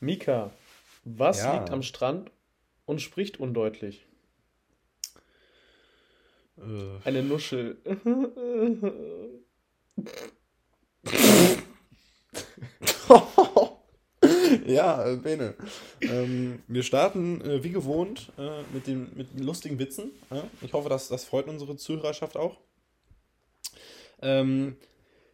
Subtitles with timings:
[0.00, 0.50] Mika,
[1.04, 1.58] was Ja.
[1.58, 2.30] liegt am Strand
[2.86, 4.06] und spricht undeutlich?
[6.58, 7.76] Äh, Eine Nuschel.
[14.66, 15.54] ja, äh, Bene.
[16.00, 20.10] Ähm, wir starten äh, wie gewohnt äh, mit, den, mit lustigen Witzen.
[20.30, 20.44] Ja?
[20.62, 22.56] Ich hoffe, dass, das freut unsere Zuhörerschaft auch.
[24.22, 24.76] Ähm,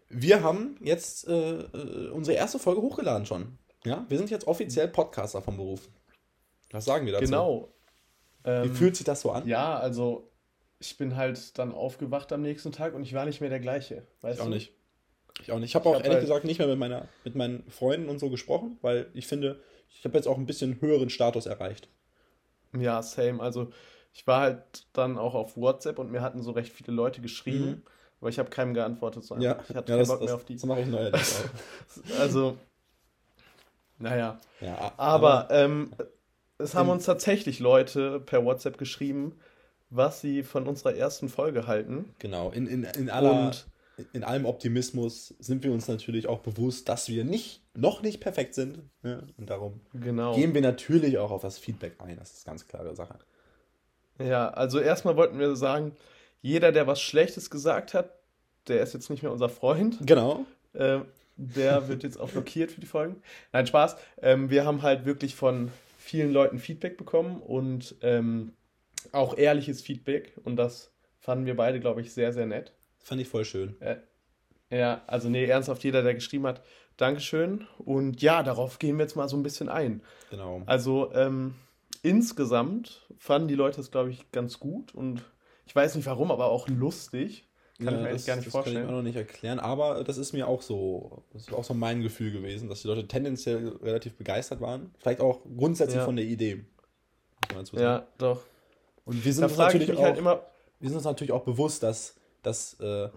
[0.09, 3.59] wir haben jetzt äh, äh, unsere erste Folge hochgeladen schon.
[3.85, 5.89] Ja, wir sind jetzt offiziell Podcaster vom Beruf.
[6.71, 7.25] Was sagen wir dazu?
[7.25, 7.69] genau.
[8.45, 9.47] Wie Ähm, fühlt sich das so an?
[9.47, 10.31] Ja, also
[10.79, 14.07] ich bin halt dann aufgewacht am nächsten Tag und ich war nicht mehr der gleiche.
[14.23, 14.53] Weißt Ich auch du?
[14.55, 14.73] nicht.
[15.43, 15.71] Ich auch nicht.
[15.71, 18.19] Ich habe auch hab ehrlich halt- gesagt nicht mehr mit, meiner, mit meinen Freunden und
[18.19, 21.89] so gesprochen, weil ich finde, ich habe jetzt auch ein bisschen höheren Status erreicht.
[22.79, 23.43] Ja, same.
[23.43, 23.71] Also
[24.13, 27.67] ich war halt dann auch auf WhatsApp und mir hatten so recht viele Leute geschrieben,
[27.67, 27.83] Mhm.
[28.21, 29.25] aber ich habe keinem geantwortet.
[29.25, 30.55] So Ja, ich hatte ja keinen das, Bock das, mehr auf die.
[30.55, 31.43] das mache ich neuerdings
[32.15, 32.21] auch.
[32.21, 32.57] Also,
[34.01, 34.39] naja.
[34.61, 35.91] Ja, a- Aber ähm,
[36.59, 39.39] es haben uns tatsächlich Leute per WhatsApp geschrieben,
[39.91, 42.13] was sie von unserer ersten Folge halten.
[42.19, 43.67] Genau, in, in, in, aller, Und
[44.13, 48.55] in allem Optimismus sind wir uns natürlich auch bewusst, dass wir nicht, noch nicht perfekt
[48.55, 48.79] sind.
[49.03, 50.35] Ja, und darum genau.
[50.35, 52.17] gehen wir natürlich auch auf das Feedback ein.
[52.19, 53.19] Das ist ganz klare Sache.
[54.19, 55.93] Ja, also erstmal wollten wir sagen,
[56.43, 58.11] jeder, der was Schlechtes gesagt hat,
[58.69, 59.99] der ist jetzt nicht mehr unser Freund.
[60.07, 60.45] Genau.
[60.75, 61.07] Ähm,
[61.41, 63.23] der wird jetzt auch blockiert für die Folgen.
[63.53, 63.97] Nein, Spaß.
[64.23, 68.53] Ähm, wir haben halt wirklich von vielen Leuten Feedback bekommen und ähm,
[69.13, 70.35] auch ehrliches Feedback.
[70.45, 72.75] Und das fanden wir beide, glaube ich, sehr, sehr nett.
[72.99, 73.77] Fand ich voll schön.
[74.71, 76.63] Ja, also nee, ernsthaft, jeder, der geschrieben hat,
[76.97, 77.67] Dankeschön.
[77.79, 80.03] Und ja, darauf gehen wir jetzt mal so ein bisschen ein.
[80.31, 80.63] Genau.
[80.67, 81.55] Also ähm,
[82.03, 85.23] insgesamt fanden die Leute es, glaube ich, ganz gut und
[85.67, 87.49] ich weiß nicht warum, aber auch lustig.
[87.85, 88.83] Kann ich mir eigentlich gar nicht das kann ich vorstellen.
[88.87, 91.75] mir auch noch nicht erklären, aber das ist mir auch so, das ist auch so
[91.75, 94.95] mein Gefühl gewesen, dass die Leute tendenziell relativ begeistert waren.
[94.99, 96.05] Vielleicht auch grundsätzlich Ja.
[96.05, 96.65] von der Idee.
[97.73, 98.43] Ja, doch.
[99.05, 100.43] Und wir sind Da uns natürlich mich auch, halt immer,
[100.79, 103.09] wir sind uns natürlich auch bewusst, dass, dass äh,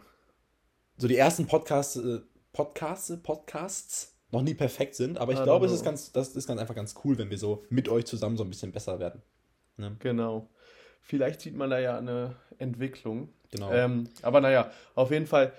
[0.97, 2.19] so die ersten Podcasts, äh,
[2.51, 6.47] Podcasts, Podcasts noch nie perfekt sind, aber ich I glaube, es ist ganz, das ist
[6.47, 9.21] ganz einfach ganz cool, wenn wir so mit euch zusammen so ein bisschen besser werden.
[9.77, 9.95] Ne?
[9.99, 10.49] genau.
[11.01, 13.29] Vielleicht sieht man da ja eine Entwicklung.
[13.53, 13.71] Genau.
[13.71, 15.53] Ähm, aber naja, auf jeden Fall,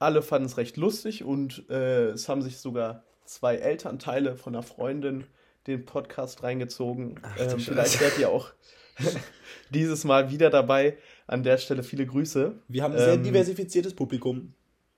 [0.00, 4.64] alle fanden es recht lustig und äh, es haben sich sogar zwei Elternteile von einer
[4.64, 5.24] Freundin
[5.68, 7.20] den Podcast reingezogen.
[7.22, 8.50] Ach, ähm, vielleicht seid ihr auch
[9.70, 10.98] dieses Mal wieder dabei.
[11.26, 12.52] An der Stelle viele Grüße.
[12.68, 14.52] wir haben ein sehr ähm, diversifiziertes Publikum.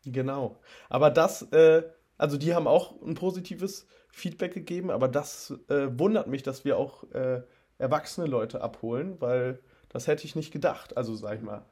[0.05, 0.59] Genau.
[0.89, 1.83] Aber das, äh,
[2.17, 6.79] also die haben auch ein positives Feedback gegeben, aber das äh, wundert mich, dass wir
[6.79, 7.43] auch äh,
[7.79, 9.61] erwachsene Leute abholen, weil
[9.91, 10.97] das hätte ich nicht gedacht.
[10.97, 11.65] Also sag ich mal,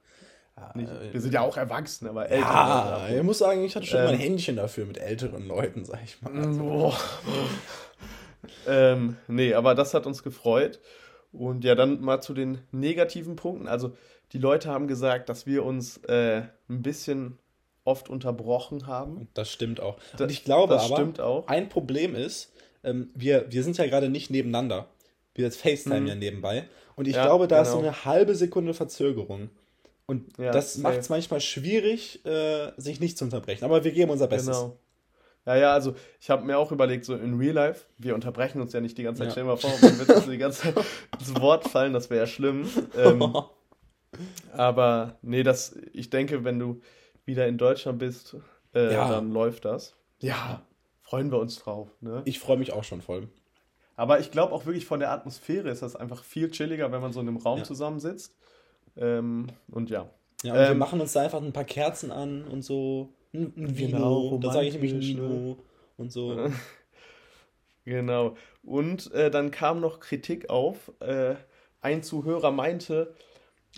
[0.74, 3.98] nicht, wir sind ja auch erwachsen, aber Leute Ja, ich muss sagen, ich hatte schon
[4.00, 6.32] Ähm, mal ein Händchen dafür mit älteren Leuten, sag ich mal.
[6.36, 6.96] Also, Boah.
[8.66, 10.80] ähm, nee, aber das hat uns gefreut.
[11.32, 13.66] Und ja, dann mal zu den negativen Punkten.
[13.66, 13.96] Also
[14.32, 17.38] die Leute haben gesagt, dass wir uns äh, ein bisschen
[17.84, 19.28] oft unterbrochen haben.
[19.34, 19.96] das stimmt auch.
[20.18, 21.48] Und ich glaube das aber, stimmt auch.
[21.48, 24.88] ein Problem ist, ähm, wir, wir sind ja gerade nicht nebeneinander.
[25.34, 26.06] Wir jetzt FaceTime Mhm.
[26.06, 26.68] ja nebenbei.
[26.96, 27.88] Und ich Ja, glaube, da ist so genau.
[27.88, 29.50] eine halbe Sekunde Verzögerung.
[30.06, 33.64] Und Ja, das macht es manchmal schwierig, äh, sich nicht zu unterbrechen.
[33.64, 34.56] Aber wir geben unser Bestes.
[34.56, 34.78] Genau.
[35.46, 38.72] Ja, ja, also ich habe mir auch überlegt, so in Real Life, wir unterbrechen uns
[38.72, 39.26] ja nicht die ganze Zeit.
[39.28, 39.32] Ja.
[39.32, 40.74] Stell dir mal vor, man wird uns die ganze Zeit
[41.18, 42.66] ins Wort fallen, das wäre ja schlimm.
[42.96, 43.34] Ähm,
[44.52, 46.80] aber nee, das, ich denke, wenn du
[47.24, 48.36] wieder in Deutschland bist,
[48.74, 49.08] äh, Ja.
[49.08, 49.94] dann läuft das.
[50.20, 50.62] Ja,
[51.02, 51.88] freuen wir uns drauf.
[52.00, 52.22] Ne?
[52.24, 53.28] Ich freue mich auch schon voll.
[53.96, 57.12] Aber ich glaube auch wirklich von der Atmosphäre ist das einfach viel chilliger, wenn man
[57.12, 57.64] so in einem Raum Ja.
[57.64, 58.34] zusammensitzt.
[58.96, 60.08] Ähm, und ja.
[60.42, 63.08] Ja, und wir Ähm, machen uns da einfach ein paar Kerzen an und so.
[63.32, 64.38] Ein, ein Genau, Vino.
[64.38, 65.00] da sage ich nämlich ne?
[65.00, 65.56] Vino.
[65.96, 66.50] Und so.
[67.84, 68.36] Genau.
[68.62, 70.92] Und äh, dann kam noch Kritik auf.
[71.00, 71.34] Äh,
[71.82, 73.14] ein Zuhörer meinte,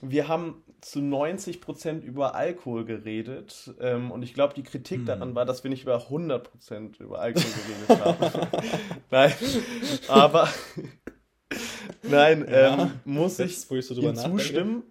[0.00, 3.75] wir haben zu 90% über Alkohol geredet.
[3.81, 5.06] Ähm, und ich glaube, die Kritik Hm.
[5.06, 7.50] daran war, dass wir nicht über 100% über Alkohol
[7.88, 8.47] geredet haben.
[9.10, 9.33] Nein,
[10.09, 10.48] aber
[12.03, 14.83] nein, Ja, ähm, muss ich ihm zustimmen.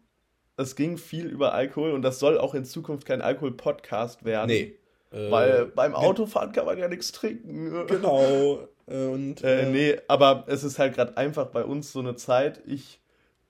[0.57, 4.47] Es ging viel über Alkohol und das soll auch in Zukunft kein Alkohol-Podcast werden.
[4.47, 4.75] Nee.
[5.11, 7.85] Äh, Weil beim wir- Autofahren kann man ja nichts trinken.
[7.87, 8.59] Genau.
[8.87, 12.15] Äh, und, Äh, äh, nee, aber es ist halt gerade einfach bei uns so eine
[12.15, 12.61] Zeit.
[12.65, 12.99] Ich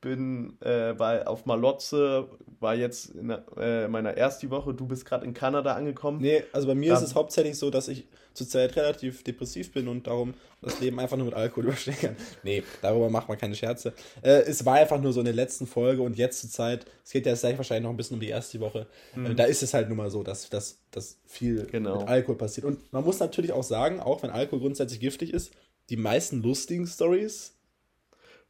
[0.05, 2.27] bin äh, bei, auf Malotze,
[2.59, 4.71] war jetzt in äh, meiner ersten Woche.
[4.75, 6.21] Du bist gerade in Kanada angekommen.
[6.21, 6.95] Nee, also bei mir Ja.
[6.97, 8.05] ist es hauptsächlich so, dass ich
[8.35, 12.15] zurzeit relativ depressiv bin und darum das Leben einfach nur mit Alkohol überstehen kann.
[12.43, 13.93] Nee, darüber macht man keine Scherze.
[14.21, 17.09] Äh, es war einfach nur so in der letzten Folge und jetzt zur Zeit, es
[17.11, 18.85] geht ja jetzt gleich wahrscheinlich noch ein bisschen um die erste Woche,
[19.15, 21.97] äh, da ist es halt nun mal so, dass, dass, dass viel Genau.
[22.01, 22.67] mit Alkohol passiert.
[22.67, 25.51] Und man muss natürlich auch sagen, auch wenn Alkohol grundsätzlich giftig ist,
[25.89, 27.54] die meisten lustigen Stories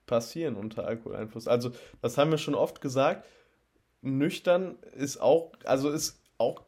[0.05, 1.47] passieren unter Alkoholeinfluss.
[1.47, 1.71] Also,
[2.01, 3.25] das haben wir schon oft gesagt.
[4.01, 6.61] Nüchtern ist auch, also ist auch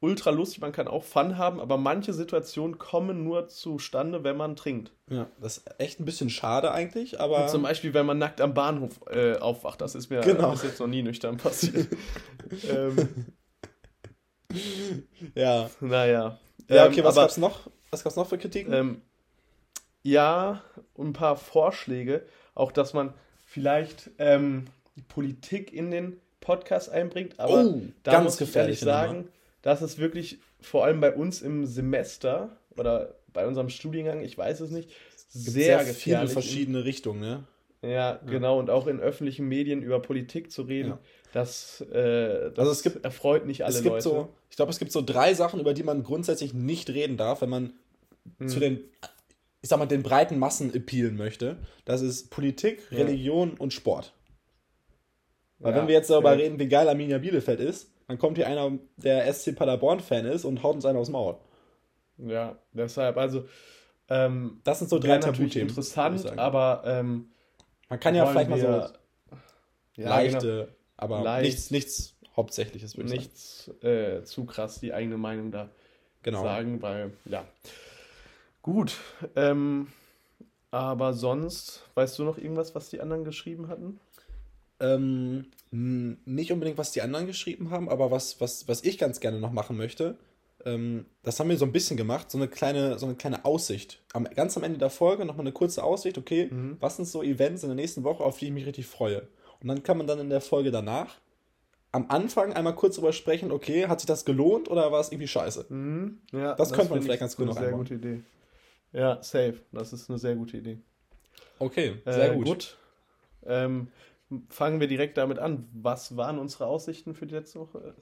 [0.00, 4.56] ultra lustig, man kann auch Fun haben, aber manche Situationen kommen nur zustande, wenn man
[4.56, 4.92] trinkt.
[5.08, 7.46] Ja, das ist echt ein bisschen schade eigentlich, aber.
[7.46, 10.52] Zum Beispiel, wenn man nackt am Bahnhof äh, aufwacht, das ist mir genau.
[10.52, 11.88] bis jetzt noch nie nüchtern passiert.
[12.70, 13.26] ähm,
[15.34, 15.70] ja.
[15.80, 16.38] Naja.
[16.68, 17.70] Ja, okay, ähm, was aber, gab's noch?
[17.90, 18.72] Was gab's noch für Kritiken?
[18.72, 19.02] Ähm,
[20.02, 20.62] ja,
[20.98, 22.24] ein paar Vorschläge,
[22.54, 23.14] auch dass man
[23.44, 24.66] vielleicht ähm,
[25.08, 29.28] Politik in den Podcast einbringt, aber oh, da muss ich ehrlich sagen, Nummer
[29.62, 34.60] dass es wirklich vor allem bei uns im Semester oder bei unserem Studiengang, ich weiß
[34.60, 34.90] es nicht,
[35.28, 37.44] sehr, sehr viele verschiedene Richtungen, ne?
[37.82, 38.58] Ja, ja, genau.
[38.58, 40.98] Und auch in öffentlichen Medien über Politik zu reden, ja.
[41.32, 44.02] das, äh, das also es gibt, erfreut nicht alle es gibt Leute.
[44.02, 47.40] So, ich glaube, es gibt so drei Sachen, über die man grundsätzlich nicht reden darf,
[47.40, 47.72] wenn man
[48.38, 48.48] hm.
[48.48, 48.80] zu den,
[49.62, 51.58] ich sag mal, den breiten Massen appealen möchte.
[51.84, 52.98] Das ist Politik, ja.
[52.98, 54.14] Religion und Sport.
[55.58, 58.78] Weil wenn wir jetzt darüber reden, wie geil Arminia Bielefeld ist, dann kommt hier einer,
[58.96, 61.36] der SC Paderborn-Fan ist und haut uns einen aufs Maul.
[62.16, 63.46] Ja, deshalb, also
[64.08, 65.68] ähm, das sind so drei Tabuthemen.
[65.68, 67.30] Interessant, aber ähm,
[67.88, 68.66] man kann ja vielleicht mal so
[69.96, 70.68] ja, leichte, genau.
[70.96, 73.86] aber Leicht, nichts, nichts Hauptsächliches, würde ich nichts, sagen.
[73.86, 75.70] Äh, zu krass die eigene Meinung da
[76.22, 76.42] genau.
[76.42, 77.44] sagen, weil, ja.
[78.62, 78.98] Gut,
[79.36, 79.88] ähm,
[80.70, 83.98] aber sonst, weißt du noch irgendwas, was die anderen geschrieben hatten?
[84.80, 89.40] Ähm, nicht unbedingt, was die anderen geschrieben haben, aber was, was, was ich ganz gerne
[89.40, 90.16] noch machen möchte,
[90.64, 94.02] ähm, das haben wir so ein bisschen gemacht, so eine kleine, so eine kleine Aussicht.
[94.12, 96.76] Am, ganz am Ende der Folge nochmal eine kurze Aussicht, okay, mhm.
[96.80, 99.28] was sind so Events in der nächsten Woche, auf die ich mich richtig freue.
[99.60, 101.16] Und dann kann man dann in der Folge danach
[101.92, 105.28] am Anfang einmal kurz drüber sprechen, okay, hat sich das gelohnt oder war es irgendwie
[105.28, 105.66] scheiße?
[105.68, 106.20] Mhm.
[106.32, 107.84] Ja, das, das könnte man vielleicht ganz gut noch Eine sehr einbauen.
[107.84, 108.20] gute Idee.
[108.92, 109.60] Ja, safe.
[109.72, 110.78] Das ist eine sehr gute Idee.
[111.58, 112.46] Okay, sehr äh, gut.
[112.46, 112.76] gut.
[113.44, 113.88] Ähm,
[114.48, 115.68] fangen wir direkt damit an.
[115.72, 117.94] Was waren unsere Aussichten für die letzte Woche?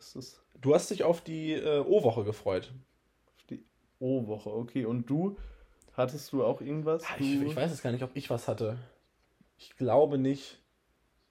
[0.61, 2.73] du hast dich auf die äh, O-Woche gefreut.
[3.37, 3.65] Auf die
[3.99, 4.85] O-Woche, okay.
[4.85, 5.37] Und du?
[5.95, 7.03] Hattest du auch irgendwas?
[7.03, 8.79] Ja, ich, ich, weiß es gar nicht, ob ich was hatte.
[9.57, 10.61] Ich glaube nicht.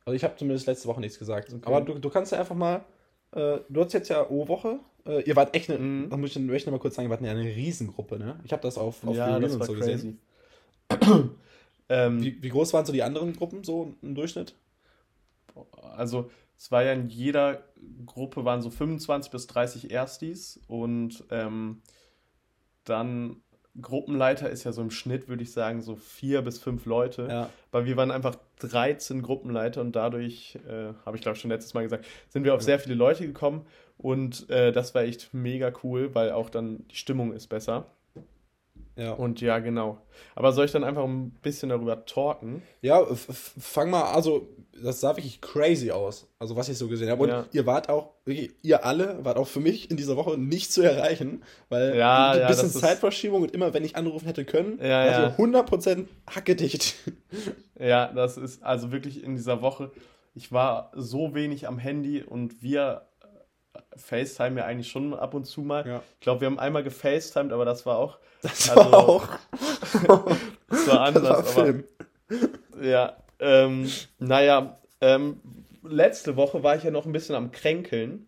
[0.03, 1.53] Also ich habe zumindest letzte Woche nichts gesagt.
[1.53, 1.61] Okay.
[1.65, 2.83] Aber du, du kannst ja einfach mal.
[3.31, 4.79] Äh, du hast jetzt ja O-Woche.
[5.07, 6.09] Äh, ihr wart echt eine, mhm.
[6.09, 8.39] da muss ich, möchte ich noch mal kurz sagen, ihr wart eine Riesengruppe, ne?
[8.43, 9.91] Ich habe das auf, auf ja, das und so crazy.
[9.91, 10.19] gesehen.
[11.89, 14.55] ähm, wie, wie groß waren so die anderen Gruppen so im Durchschnitt?
[15.95, 17.63] also es war ja in jeder
[18.05, 21.81] Gruppe waren so 25 bis 30 Erstis und ähm,
[22.83, 23.37] dann
[23.79, 27.27] Gruppenleiter ist ja so im Schnitt, würde ich sagen, so vier bis fünf Leute.
[27.29, 27.49] Ja.
[27.71, 31.83] Aber wir waren einfach 13 Gruppenleiter und dadurch, äh, habe ich glaube schon letztes Mal
[31.83, 32.65] gesagt, sind wir auf ja.
[32.65, 36.95] sehr viele Leute gekommen und äh, das war echt mega cool, weil auch dann die
[36.95, 37.85] Stimmung ist besser.
[38.97, 39.13] Ja.
[39.13, 39.99] Und ja, genau.
[40.35, 42.63] Aber soll ich dann einfach ein bisschen darüber talken?
[42.81, 44.47] Ja, fang mal, also
[44.83, 47.23] das sah wirklich crazy aus, also was ich so gesehen habe.
[47.23, 47.45] Und ja.
[47.51, 51.43] ihr wart auch, ihr alle wart auch für mich in dieser Woche nicht zu erreichen,
[51.69, 55.23] weil ja, ein ja, bisschen Zeitverschiebung und immer, wenn ich anrufen hätte können, ja, ja.
[55.27, 56.95] ihr 100% hackedicht.
[57.79, 59.91] Ja, das ist also wirklich in dieser Woche,
[60.33, 63.03] ich war so wenig am Handy und wir
[63.95, 65.87] FaceTime ja eigentlich schon ab und zu mal.
[65.87, 66.03] Ja.
[66.13, 68.19] Ich glaube, wir haben einmal gefacetimed, aber das war auch.
[68.41, 69.27] Das also, war auch.
[70.69, 71.83] das war anders, das war aber.
[72.81, 75.41] Ja, ähm, naja, ähm,
[75.83, 78.27] letzte Woche war ich ja noch ein bisschen am Kränkeln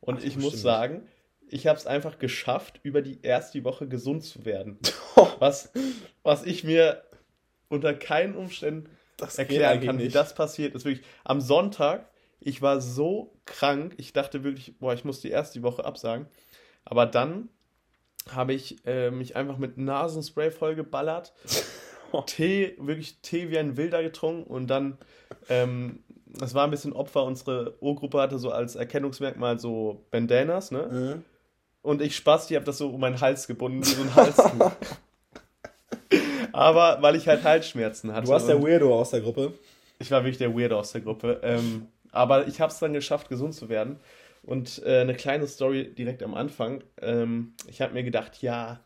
[0.00, 0.62] und Ach, ich muss stimmt.
[0.62, 1.08] sagen,
[1.48, 4.78] ich habe es einfach geschafft, über die erste Woche gesund zu werden.
[5.38, 5.72] was,
[6.22, 7.02] was ich mir
[7.68, 10.84] unter keinen Umständen das erklären kann, wie das passiert ist.
[10.84, 12.09] Wirklich am Sonntag
[12.40, 16.26] ich war so krank, ich dachte wirklich, boah, ich muss die erste Woche absagen.
[16.84, 17.48] Aber dann
[18.30, 21.32] habe ich äh, mich einfach mit Nasenspray vollgeballert,
[22.26, 24.98] Tee, wirklich Tee wie ein Wilder getrunken und dann,
[25.48, 30.88] ähm, das war ein bisschen Opfer, unsere O-Gruppe hatte so als Erkennungsmerkmal so Bandanas, ne?
[30.90, 31.24] Mhm.
[31.82, 34.72] Und ich Spaß, die habe das so um meinen Hals gebunden, wie so ein Halstuch.
[36.52, 38.26] Aber weil ich halt Halsschmerzen hatte.
[38.26, 39.54] Du warst der Weirdo aus der Gruppe.
[39.98, 41.40] Ich war wirklich der Weirdo aus der Gruppe.
[41.42, 44.00] Ähm, aber ich habe es dann geschafft, gesund zu werden.
[44.42, 46.82] Und äh, eine kleine Story direkt am Anfang.
[47.00, 48.80] Ähm, ich habe mir gedacht, ja,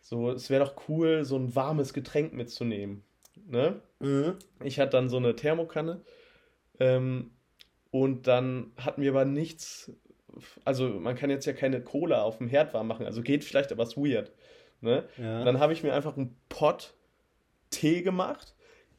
[0.00, 3.02] so, es wäre doch cool, so ein warmes Getränk mitzunehmen.
[3.46, 3.80] Ne?
[4.00, 4.36] Mhm.
[4.64, 6.00] Ich hatte dann so eine Thermokanne.
[6.80, 7.32] Ähm,
[7.90, 9.92] und dann hatten wir aber nichts.
[10.64, 13.06] Also, man kann jetzt ja keine Cola auf dem Herd warm machen.
[13.06, 14.32] Also geht vielleicht, aber es ist weird.
[14.80, 15.04] Ne?
[15.18, 15.44] Ja.
[15.44, 16.94] Dann habe ich mir einfach einen Pott
[17.70, 18.55] Tee gemacht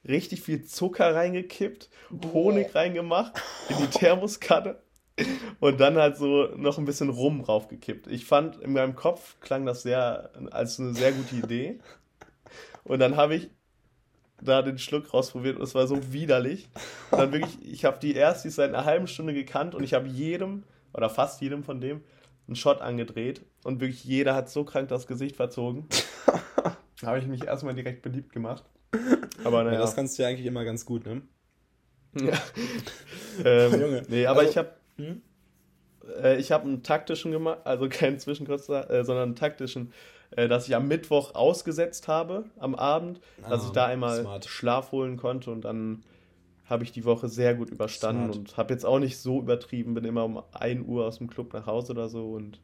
[0.08, 1.90] richtig viel Zucker reingekippt,
[2.34, 4.78] Honig reingemacht in die Thermoskanne
[5.60, 8.08] und dann halt so noch ein bisschen Rum draufgekippt.
[8.08, 11.80] Ich fand, in meinem Kopf klang das sehr als eine sehr gute Idee.
[12.84, 13.50] Und dann habe ich
[14.42, 16.70] da den Schluck rausprobiert und es war so widerlich.
[17.12, 20.08] Und dann wirklich, ich habe die Erstis seit einer halben Stunde gekannt und ich habe
[20.08, 22.02] jedem, oder fast jedem von dem,
[22.48, 23.42] einen Shot angedreht.
[23.64, 25.88] Und wirklich jeder hat so krank das Gesicht verzogen.
[27.02, 28.64] da habe ich mich erstmal direkt beliebt gemacht.
[29.44, 29.76] Aber naja.
[29.76, 31.22] Ja, das kannst du ja eigentlich immer ganz gut, ne?
[32.20, 32.34] Ja.
[33.46, 34.04] ähm, Junge.
[34.08, 35.22] Nee, aber also, ich habe hm?
[36.22, 39.94] äh, ich habe einen taktischen gemacht, also keinen Zwischenkürzer, äh, sondern einen taktischen,
[40.32, 44.46] äh, dass ich am Mittwoch ausgesetzt habe, am Abend, ah, dass ich da einmal smart.
[44.46, 46.04] Schlaf holen konnte und dann
[46.66, 48.38] habe ich die Woche sehr gut überstanden smart.
[48.38, 51.54] und habe jetzt auch nicht so übertrieben, bin immer um 1 Uhr aus dem Club
[51.54, 52.60] nach Hause oder so und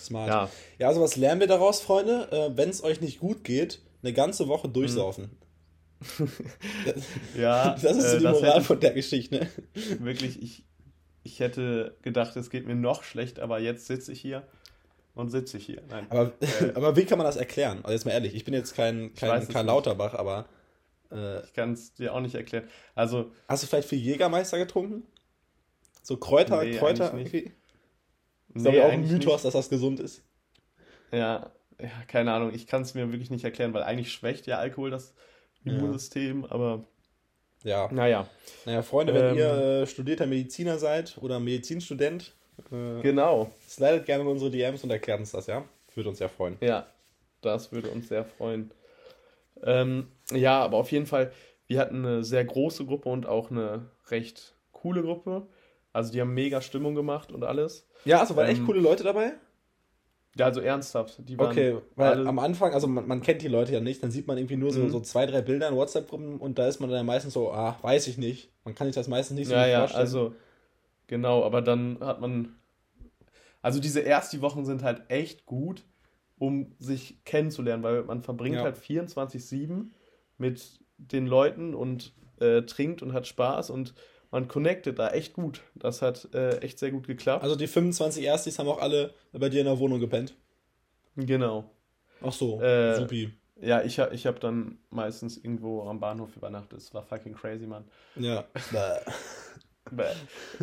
[0.00, 0.28] Smart.
[0.28, 2.28] Ja, ja also was lernen wir daraus, Freunde?
[2.30, 5.24] Äh, Wenn es euch nicht gut geht, eine ganze Woche durchsaufen.
[5.24, 5.47] Mhm.
[7.36, 9.40] Ja, das ist so äh, die Moral hätte, von der Geschichte.
[9.40, 9.48] Ne?
[10.00, 10.64] Wirklich, ich,
[11.22, 14.46] ich hätte gedacht, es geht mir noch schlecht, aber jetzt sitze ich hier
[15.14, 15.82] und sitze ich hier.
[15.88, 16.06] Nein.
[16.10, 17.78] Aber, äh, aber wie kann man das erklären?
[17.82, 20.46] Also jetzt mal ehrlich, ich bin jetzt kein, kein Karl Lauterbach, aber.
[21.10, 22.68] Äh, ich kann es dir auch nicht erklären.
[22.94, 23.32] Also.
[23.48, 25.02] Hast du vielleicht viel Jägermeister getrunken?
[26.02, 27.52] So Kräuter, nee, Kräuter irgendwie?
[28.54, 29.44] Das nee, ist aber auch ein Mythos, nicht.
[29.44, 30.22] dass das gesund ist.
[31.12, 31.50] Ja,
[31.80, 32.54] ja keine Ahnung.
[32.54, 35.14] Ich kann es mir wirklich nicht erklären, weil eigentlich schwächt ja Alkohol das
[35.64, 36.50] Immunsystem, ja.
[36.50, 36.84] aber
[37.64, 37.88] ja.
[37.92, 38.28] Naja.
[38.64, 42.34] Naja, Freunde, wenn ähm, ihr äh, studierter Mediziner seid oder Medizinstudent,
[42.70, 43.50] äh, genau.
[43.68, 45.64] Slidet gerne in unsere DMs und erklärt uns das, ja?
[45.94, 46.56] Würde uns sehr freuen.
[46.60, 46.86] Ja,
[47.40, 48.70] das würde uns sehr freuen.
[49.62, 51.32] Ähm, ja, aber auf jeden Fall,
[51.66, 55.46] wir hatten eine sehr große Gruppe und auch eine recht coole Gruppe.
[55.92, 57.88] Also die haben mega Stimmung gemacht und alles.
[58.04, 59.32] Ja, also waren ähm, echt coole Leute dabei?
[60.38, 61.20] Ja, also ernsthaft.
[61.28, 64.12] Die waren okay, weil am Anfang, also man, man, kennt die Leute ja nicht, dann
[64.12, 64.90] sieht man irgendwie nur so, mhm.
[64.90, 68.06] so zwei, drei Bilder in WhatsApp-Gruppen und da ist man dann meistens so, ah, weiß
[68.06, 68.52] ich nicht.
[68.64, 70.00] Man kann sich das meistens nicht so ja, ja, vorstellen.
[70.00, 70.34] also
[71.08, 72.54] genau, aber dann hat man,
[73.62, 75.84] also diese ersten Wochen sind halt echt gut,
[76.38, 78.62] um sich kennenzulernen, weil man verbringt ja.
[78.62, 79.86] halt 24-7
[80.36, 83.94] mit den Leuten und äh, trinkt und hat Spaß und
[84.30, 85.62] man connectet da echt gut.
[85.74, 87.42] Das hat äh, echt sehr gut geklappt.
[87.42, 90.34] Also die 25 Erstis haben auch alle bei dir in der Wohnung gepennt?
[91.16, 91.70] Genau.
[92.22, 93.32] Ach so, äh, supi.
[93.60, 96.78] Ja, ich, ich habe dann meistens irgendwo am Bahnhof übernachtet.
[96.78, 97.84] Das war fucking crazy, Mann.
[98.16, 98.44] Ja.
[99.90, 100.12] Bäh.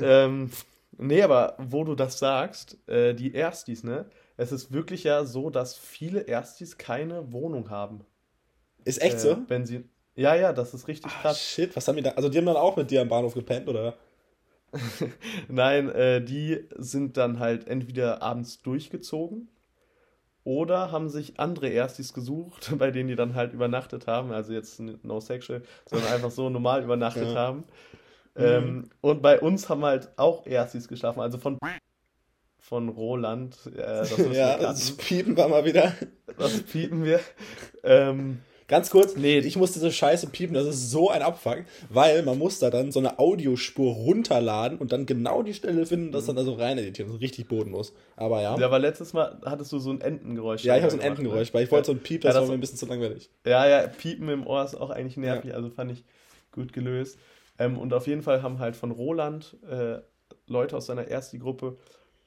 [0.02, 0.52] ähm,
[0.98, 4.06] nee, aber wo du das sagst, äh, die Erstis, ne?
[4.38, 8.06] Es ist wirklich ja so, dass viele Erstis keine Wohnung haben.
[8.84, 9.38] Ist echt äh, so?
[9.48, 11.42] Wenn sie, ja, ja, das ist richtig ah, krass.
[11.42, 12.12] Shit, was haben die da?
[12.12, 13.96] Also die haben dann auch mit dir am Bahnhof gepennt, oder?
[15.48, 19.50] Nein, äh, die sind dann halt entweder abends durchgezogen
[20.44, 24.32] oder haben sich andere Erstis gesucht, bei denen die dann halt übernachtet haben.
[24.32, 27.36] Also jetzt no sexual, sondern einfach so normal übernachtet ja.
[27.36, 27.64] haben.
[28.38, 28.90] Ähm, mhm.
[29.02, 31.20] Und bei uns haben halt auch Erstis geschlafen.
[31.20, 31.58] Also von
[32.60, 33.58] von Roland.
[33.76, 35.94] Äh, das ja, das piepen wir mal wieder.
[36.38, 37.20] Das piepen wir.
[37.84, 42.24] Ähm, Ganz kurz, nee, ich muss diese Scheiße piepen, das ist so ein Abfuck, weil
[42.24, 46.26] man muss da dann so eine Audiospur runterladen und dann genau die Stelle finden, das
[46.26, 47.10] dann also rein editieren.
[47.10, 47.94] Das ist richtig bodenlos.
[48.16, 48.58] Aber ja.
[48.58, 50.64] Ja, aber letztes Mal hattest du so ein Entengeräusch.
[50.64, 51.10] Ja, ich habe so ein ne?
[51.10, 52.88] Entengeräusch, weil ich wollte so ein Piep, das, ja, das war mir ein bisschen zu
[52.88, 53.30] langweilig.
[53.46, 55.56] Ja, ja, Piepen im Ohr ist auch eigentlich nervig, ja.
[55.56, 56.04] also fand ich
[56.52, 57.20] gut gelöst.
[57.60, 60.00] Ähm, und auf jeden Fall haben halt von Roland äh,
[60.48, 61.78] Leute aus seiner ersten Gruppe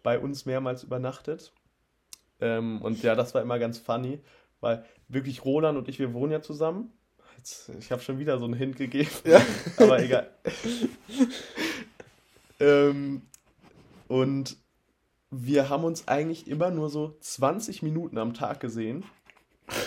[0.05, 1.53] bei uns mehrmals übernachtet.
[2.41, 4.21] Ähm, und ja, das war immer ganz funny,
[4.61, 6.93] weil wirklich Roland und ich, wir wohnen ja zusammen.
[7.37, 9.11] Jetzt, ich habe schon wieder so einen Hint gegeben.
[9.25, 9.41] Ja.
[9.77, 10.31] Aber egal.
[12.59, 13.23] ähm,
[14.09, 14.57] und
[15.31, 19.05] wir haben uns eigentlich immer nur so 20 Minuten am Tag gesehen.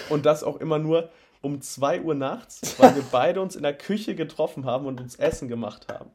[0.10, 1.10] Und das auch immer nur
[1.42, 5.16] um 2 Uhr nachts, weil wir beide uns in der Küche getroffen haben und uns
[5.16, 6.12] Essen gemacht haben.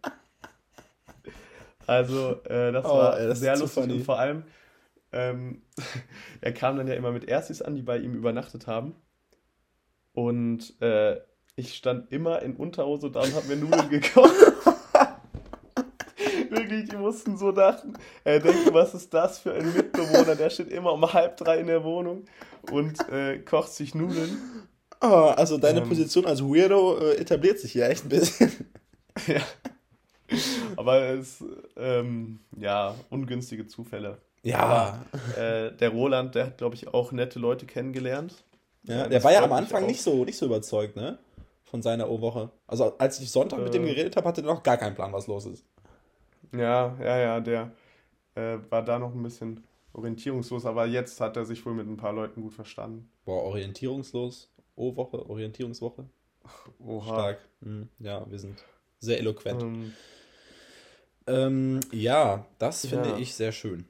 [1.86, 3.84] Also, äh, das oh, war ey, das sehr lustig.
[3.84, 4.44] Und vor allem,
[5.16, 5.62] ähm,
[6.40, 8.94] er kam dann ja immer mit Erstis an, die bei ihm übernachtet haben.
[10.12, 11.20] Und äh,
[11.56, 14.35] ich stand immer in Unterhose da und habe mir Nudeln gekocht.
[16.50, 17.94] Wirklich, die mussten so dachten.
[18.25, 20.37] Er denkt, was ist das für ein Mitbewohner?
[20.37, 22.25] Der steht immer um halb drei in der Wohnung
[22.70, 24.38] und äh, kocht sich Nudeln.
[25.00, 28.52] Oh, also deine ähm, Position als Weirdo äh, etabliert sich hier echt ein bisschen.
[29.26, 29.42] ja.
[30.76, 31.44] Aber es,
[31.76, 34.18] ähm, ja, ungünstige Zufälle.
[34.43, 34.59] Ja.
[34.59, 38.45] Aber, äh, der Roland, der hat, glaube ich, auch nette Leute kennengelernt.
[38.85, 41.19] Ja, der war ja am Anfang nicht so, nicht so überzeugt, ne?
[41.64, 42.50] Von seiner O-Woche.
[42.69, 45.12] Also als ich Sonntag äh, mit dem geredet habe, hatte er noch gar keinen Plan,
[45.12, 45.64] was los ist.
[46.52, 47.73] Ja, ja, ja, der
[48.37, 51.97] äh, war da noch ein bisschen orientierungslos, aber jetzt hat er sich wohl mit ein
[51.97, 53.11] paar Leuten gut verstanden.
[53.25, 54.49] Boah, orientierungslos?
[54.76, 56.05] O-Woche, Orientierungswoche?
[56.78, 57.05] Oha.
[57.05, 57.38] Stark.
[57.61, 57.88] Mhm.
[57.99, 58.62] Ja, wir sind
[59.00, 59.62] sehr eloquent.
[59.62, 59.93] Ähm,
[61.26, 63.19] ähm, ja, das finde ja.
[63.19, 63.88] ich sehr schön.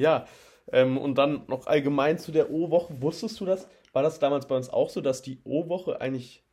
[0.00, 0.26] Ja,
[0.72, 3.00] ähm, und dann noch allgemein zu der O-Woche.
[3.00, 3.66] Wusstest du das?
[3.92, 6.44] war das damals bei uns auch so, dass die O-Woche eigentlich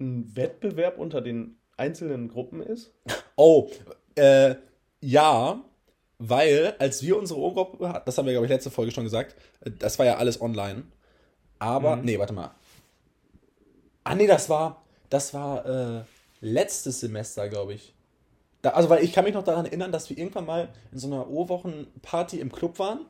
[0.00, 2.92] ein Wettbewerb unter den einzelnen Gruppen ist?
[3.36, 3.70] Oh,
[4.16, 4.56] äh,
[5.00, 5.62] ja,
[6.18, 9.36] weil als wir unsere O-Gruppe hatten, das haben wir, glaube ich, letzte Folge schon gesagt,
[9.78, 10.84] das war ja alles online.
[11.58, 12.04] Aber, mhm.
[12.04, 12.50] nee, warte mal.
[14.04, 16.02] Ah, nee, das war, das war äh,
[16.40, 17.94] letztes Semester, glaube ich.
[18.62, 21.06] Da, also, weil ich kann mich noch daran erinnern, dass wir irgendwann mal in so
[21.06, 23.06] einer O-Wochen-Party im Club waren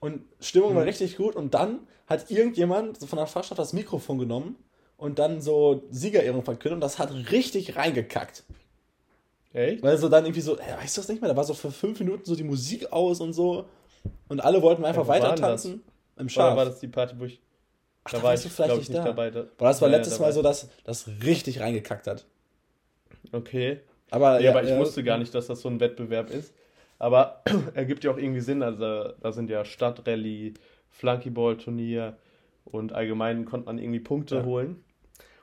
[0.00, 0.76] und Stimmung mhm.
[0.76, 4.56] war richtig gut und dann hat irgendjemand von der Fachschaft das Mikrofon genommen
[4.96, 8.44] und dann so Siegerehrung verkündet und das hat richtig reingekackt.
[9.52, 9.82] Echt?
[9.82, 11.30] Weil so dann irgendwie so, äh, weißt du das nicht mehr?
[11.30, 13.66] Da war so für fünf Minuten so die Musik aus und so
[14.28, 15.82] und alle wollten einfach ja, weiter tanzen.
[16.16, 16.48] Im Schaf.
[16.48, 17.40] Oder war das die Party, wo ich.
[18.04, 19.30] Ach, da, da war ich, vielleicht nicht, nicht dabei.
[19.30, 22.26] Da, aber das war ja, letztes Mal so, dass das richtig reingekackt hat.
[23.32, 23.80] Okay.
[24.10, 26.54] Aber, ja, aber ich wusste gar nicht, dass das so ein Wettbewerb ist.
[26.98, 27.42] Aber
[27.74, 28.62] ergibt ja auch irgendwie Sinn.
[28.62, 30.54] Also da sind ja Stadtrallye,
[30.90, 32.16] Flunkyball-Turnier
[32.64, 34.44] und allgemein konnte man irgendwie Punkte ja.
[34.44, 34.84] holen.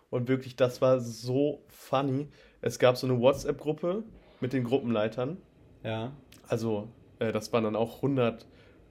[0.10, 2.28] Und wirklich, das war so funny.
[2.62, 4.04] Es gab so eine WhatsApp-Gruppe
[4.40, 5.38] mit den Gruppenleitern.
[5.84, 6.12] Ja.
[6.48, 6.88] Also,
[7.20, 8.46] äh, das waren dann auch 100,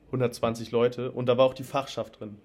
[0.07, 1.11] 120 Leute.
[1.13, 2.37] Und da war auch die Fachschaft drin.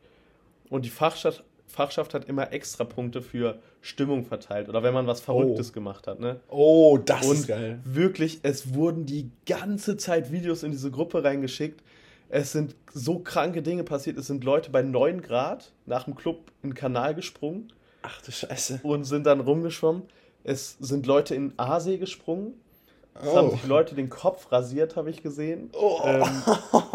[0.70, 5.22] Und die Fachschaft, Fachschaft hat immer extra Punkte für Stimmung verteilt oder wenn man was
[5.22, 5.74] Verrücktes oh.
[5.74, 6.20] gemacht hat.
[6.20, 6.40] Ne?
[6.50, 7.80] Oh, das und ist geil.
[7.84, 11.82] Wirklich, es wurden die ganze Zeit Videos in diese Gruppe reingeschickt.
[12.28, 14.18] Es sind so kranke Dinge passiert.
[14.18, 17.72] Es sind Leute bei 9 Grad nach dem Club in den Kanal gesprungen.
[18.02, 18.82] Ach du Scheiße.
[18.84, 20.04] Und sind dann rumgeschwommen.
[20.44, 22.54] Es sind Leute in Aasee gesprungen.
[23.16, 23.36] Es oh.
[23.36, 25.70] haben sich Leute den Kopf rasiert, habe ich gesehen.
[25.74, 26.00] Oh.
[26.06, 26.24] Ähm,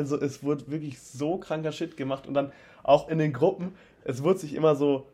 [0.00, 2.26] also es wurde wirklich so kranker Shit gemacht.
[2.26, 2.52] Und dann
[2.82, 5.06] auch in den Gruppen, es wurde sich immer so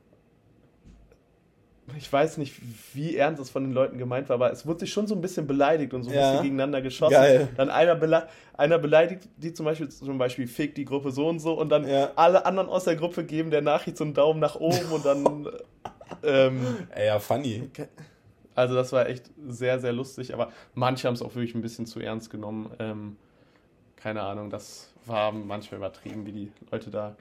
[1.97, 2.55] ich weiß nicht,
[2.95, 5.21] wie ernst es von den Leuten gemeint war, aber es wurde sich schon so ein
[5.21, 6.31] bisschen beleidigt und so ein ja.
[6.31, 7.13] bisschen gegeneinander geschossen.
[7.13, 7.49] Geil.
[7.57, 8.27] Dann einer, bele
[8.57, 11.89] einer beleidigt die zum Beispiel, zum Beispiel fick die Gruppe so und so und dann
[11.89, 12.11] ja.
[12.17, 15.49] alle anderen aus der Gruppe geben der Nachricht so einen Daumen nach oben und dann.
[16.25, 16.61] ähm,
[16.99, 17.71] ja, funny.
[18.55, 21.87] Also das war echt sehr, sehr lustig, aber manche haben es auch wirklich ein bisschen
[21.87, 22.71] zu ernst genommen.
[22.79, 23.17] Ähm,
[23.97, 27.17] keine Ahnung, das war manchmal übertrieben, wie die Leute da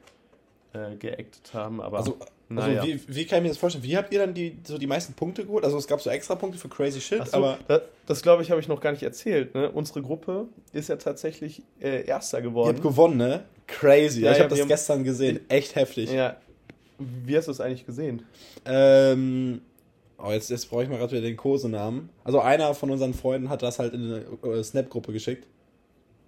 [0.73, 1.81] äh, geactet haben.
[1.81, 2.17] Aber also,
[2.49, 3.83] also wie, wie kann ich mir das vorstellen?
[3.83, 5.63] Wie habt ihr dann die, so die meisten Punkte geholt?
[5.63, 7.57] Also es gab so extra Punkte für Crazy Shit, so, aber.
[7.67, 9.55] Das, das glaube ich, habe ich noch gar nicht erzählt.
[9.55, 9.71] Ne?
[9.71, 12.69] Unsere Gruppe ist ja tatsächlich äh, Erster geworden.
[12.69, 13.45] Ihr habt gewonnen, ne?
[13.67, 14.21] Crazy.
[14.21, 15.39] Ja, ich habe das gestern gesehen.
[15.49, 16.11] Echt heftig.
[16.11, 16.37] Ja.
[16.99, 18.23] Wie hast du es eigentlich gesehen?
[18.65, 19.61] Ähm.
[20.17, 22.09] Oh, jetzt, jetzt brauche ich mal gerade wieder den Kosenamen.
[22.23, 25.45] Also einer von unseren Freunden hat das halt in eine äh, Snap-Gruppe geschickt.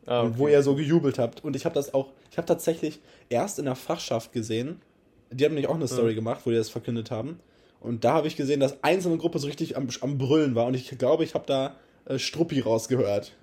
[0.07, 0.33] Ah, okay.
[0.37, 1.43] Wo ihr so gejubelt habt.
[1.43, 4.81] Und ich habe das auch, ich habe tatsächlich erst in der Fachschaft gesehen,
[5.29, 6.15] die haben nämlich auch eine Story ja.
[6.15, 7.39] gemacht, wo die das verkündet haben.
[7.79, 10.65] Und da habe ich gesehen, dass einzelne Gruppe so richtig am, am Brüllen war.
[10.65, 13.33] Und ich glaube, ich habe da äh, Struppi rausgehört.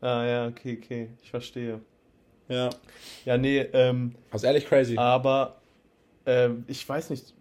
[0.00, 1.08] Ah ja, okay, okay.
[1.22, 1.80] Ich verstehe.
[2.48, 2.70] Ja.
[3.24, 4.14] Ja, nee, ähm.
[4.30, 4.96] Also ehrlich crazy.
[4.96, 5.60] Aber
[6.26, 7.34] ähm, ich weiß nicht.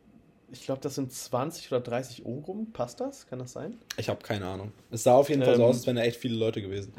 [0.54, 2.68] Ich glaube, das sind 20 oder 30 Euro.
[2.74, 3.26] Passt das?
[3.26, 3.78] Kann das sein?
[3.96, 4.74] Ich habe keine Ahnung.
[4.92, 6.94] Es sah auf jeden Fall so ähm, aus, als wären da echt viele Leute gewesen.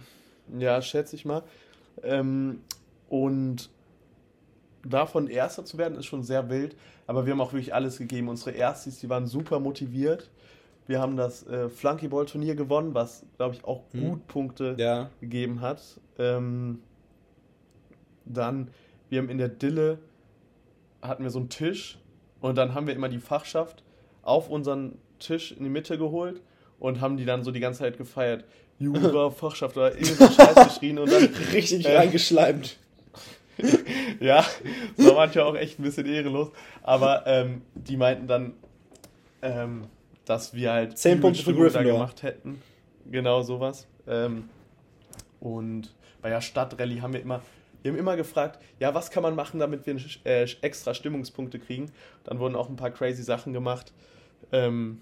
[0.59, 1.43] Ja, schätze ich mal.
[2.03, 2.61] Ähm,
[3.09, 3.71] und
[4.85, 6.77] davon Erster zu werden, ist schon sehr wild.
[7.07, 8.29] Aber wir haben auch wirklich alles gegeben.
[8.29, 10.31] Unsere Erstis, die waren super motiviert.
[10.87, 14.01] Wir haben das äh, Flunkyball-Turnier gewonnen, was, glaube ich, auch hm.
[14.01, 15.11] gut Punkte ja.
[15.21, 16.01] gegeben hat.
[16.19, 16.81] Ähm,
[18.25, 18.69] dann,
[19.09, 19.99] wir haben in der Dille,
[21.01, 21.99] hatten wir so einen Tisch
[22.41, 23.83] und dann haben wir immer die Fachschaft
[24.23, 26.41] auf unseren Tisch in die Mitte geholt
[26.83, 28.45] und haben die dann so die ganze Zeit gefeiert.
[28.81, 32.77] Jura, Fachschaft oder irgendein Scheiß geschrien und dann richtig äh, reingeschleimt.
[34.21, 34.45] ja,
[34.97, 36.51] das war manchmal auch echt ein bisschen ehrenlos.
[36.83, 38.55] Aber ähm, die meinten dann,
[39.43, 39.85] ähm,
[40.25, 42.61] dass wir halt 10 Punkte für Gryffindor gemacht hätten.
[43.09, 43.87] Genau sowas.
[44.09, 44.49] Ähm,
[45.39, 47.43] und bei der Stadtrallye haben wir immer,
[47.83, 51.93] wir haben immer gefragt, ja, was kann man machen, damit wir äh, extra Stimmungspunkte kriegen.
[52.25, 53.93] Dann wurden auch ein paar crazy Sachen gemacht.
[54.51, 55.01] Ähm,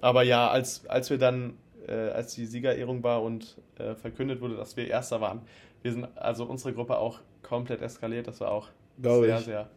[0.00, 1.54] aber ja, als, als wir dann,
[1.86, 5.42] äh, als die Siegerehrung war und äh, verkündet wurde, dass wir Erster waren,
[5.82, 8.26] wir sind also unsere Gruppe auch komplett eskaliert.
[8.26, 8.68] Das war auch
[9.00, 9.44] Glaube sehr, ich.
[9.44, 9.70] sehr.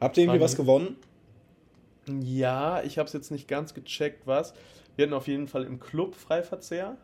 [0.00, 0.96] Habt ihr irgendwie was gewonnen?
[2.22, 4.52] Ja, ich habe es jetzt nicht ganz gecheckt, was.
[4.96, 6.96] Wir hatten auf jeden Fall im Club Freiverzehr.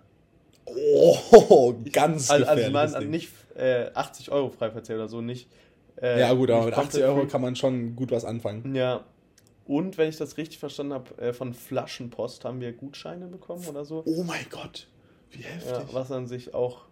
[0.66, 5.48] Oh, ganz ich, also, also man, nicht äh, 80 Euro Freiverzehr oder so, nicht.
[6.00, 8.74] Äh, ja, gut, aber mit 80 Euro kann man schon gut was anfangen.
[8.74, 9.04] Ja.
[9.70, 13.84] Und wenn ich das richtig verstanden habe, äh, von Flaschenpost haben wir Gutscheine bekommen oder
[13.84, 14.02] so.
[14.04, 14.88] Oh mein Gott,
[15.30, 15.70] wie heftig.
[15.70, 16.86] Ja, was an sich auch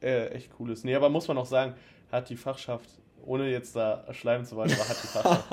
[0.00, 0.86] äh, echt cool ist.
[0.86, 1.74] Nee, aber muss man auch sagen,
[2.10, 2.88] hat die Fachschaft,
[3.26, 5.44] ohne jetzt da schleimen zu wollen, aber hat die Fachschaft.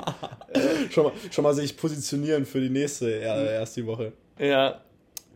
[0.54, 4.14] äh, schon, mal, schon mal sich positionieren für die nächste, äh, erste Woche.
[4.38, 4.80] Ja,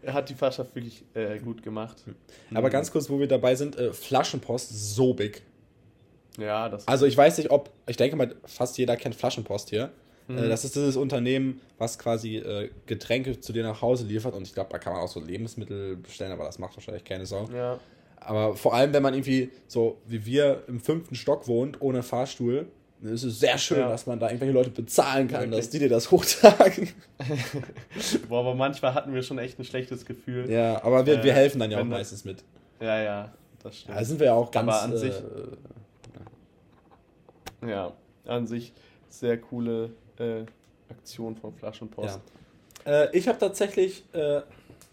[0.06, 2.02] hat die Fachschaft wirklich äh, gut gemacht.
[2.54, 2.72] Aber mhm.
[2.72, 5.42] ganz kurz, wo wir dabei sind, äh, Flaschenpost, so big.
[6.38, 6.88] Ja, das.
[6.88, 9.92] Also ich weiß nicht, ob, ich denke mal, fast jeder kennt Flaschenpost hier.
[10.28, 10.38] Mhm.
[10.38, 14.34] Äh, Das ist dieses Unternehmen, was quasi äh, Getränke zu dir nach Hause liefert.
[14.34, 17.26] Und ich glaube, da kann man auch so Lebensmittel bestellen, aber das macht wahrscheinlich keine
[17.26, 17.48] Sau.
[17.54, 17.78] ja.
[18.18, 22.66] Aber vor allem, wenn man irgendwie so wie wir im fünften Stock wohnt, ohne Fahrstuhl,
[23.00, 23.88] dann ist es sehr schön, Ja.
[23.88, 25.60] dass man da irgendwelche Leute bezahlen kann, Wirklich.
[25.60, 26.88] dass die dir das hochtragen.
[28.28, 30.50] Boah, aber manchmal hatten wir schon echt ein schlechtes Gefühl.
[30.50, 32.42] Ja, aber wir, wir Äh, helfen dann ja auch das- meistens mit.
[32.80, 33.96] Ja, ja, das stimmt.
[33.96, 34.72] Da sind wir ja auch ganz.
[34.72, 35.22] Aber an äh, sich-
[37.66, 37.92] Ja,
[38.26, 38.72] an sich
[39.08, 40.44] sehr coole äh,
[40.90, 42.20] Aktion von Flaschenpost.
[42.86, 43.04] Ja.
[43.04, 44.40] Äh, ich habe tatsächlich, äh,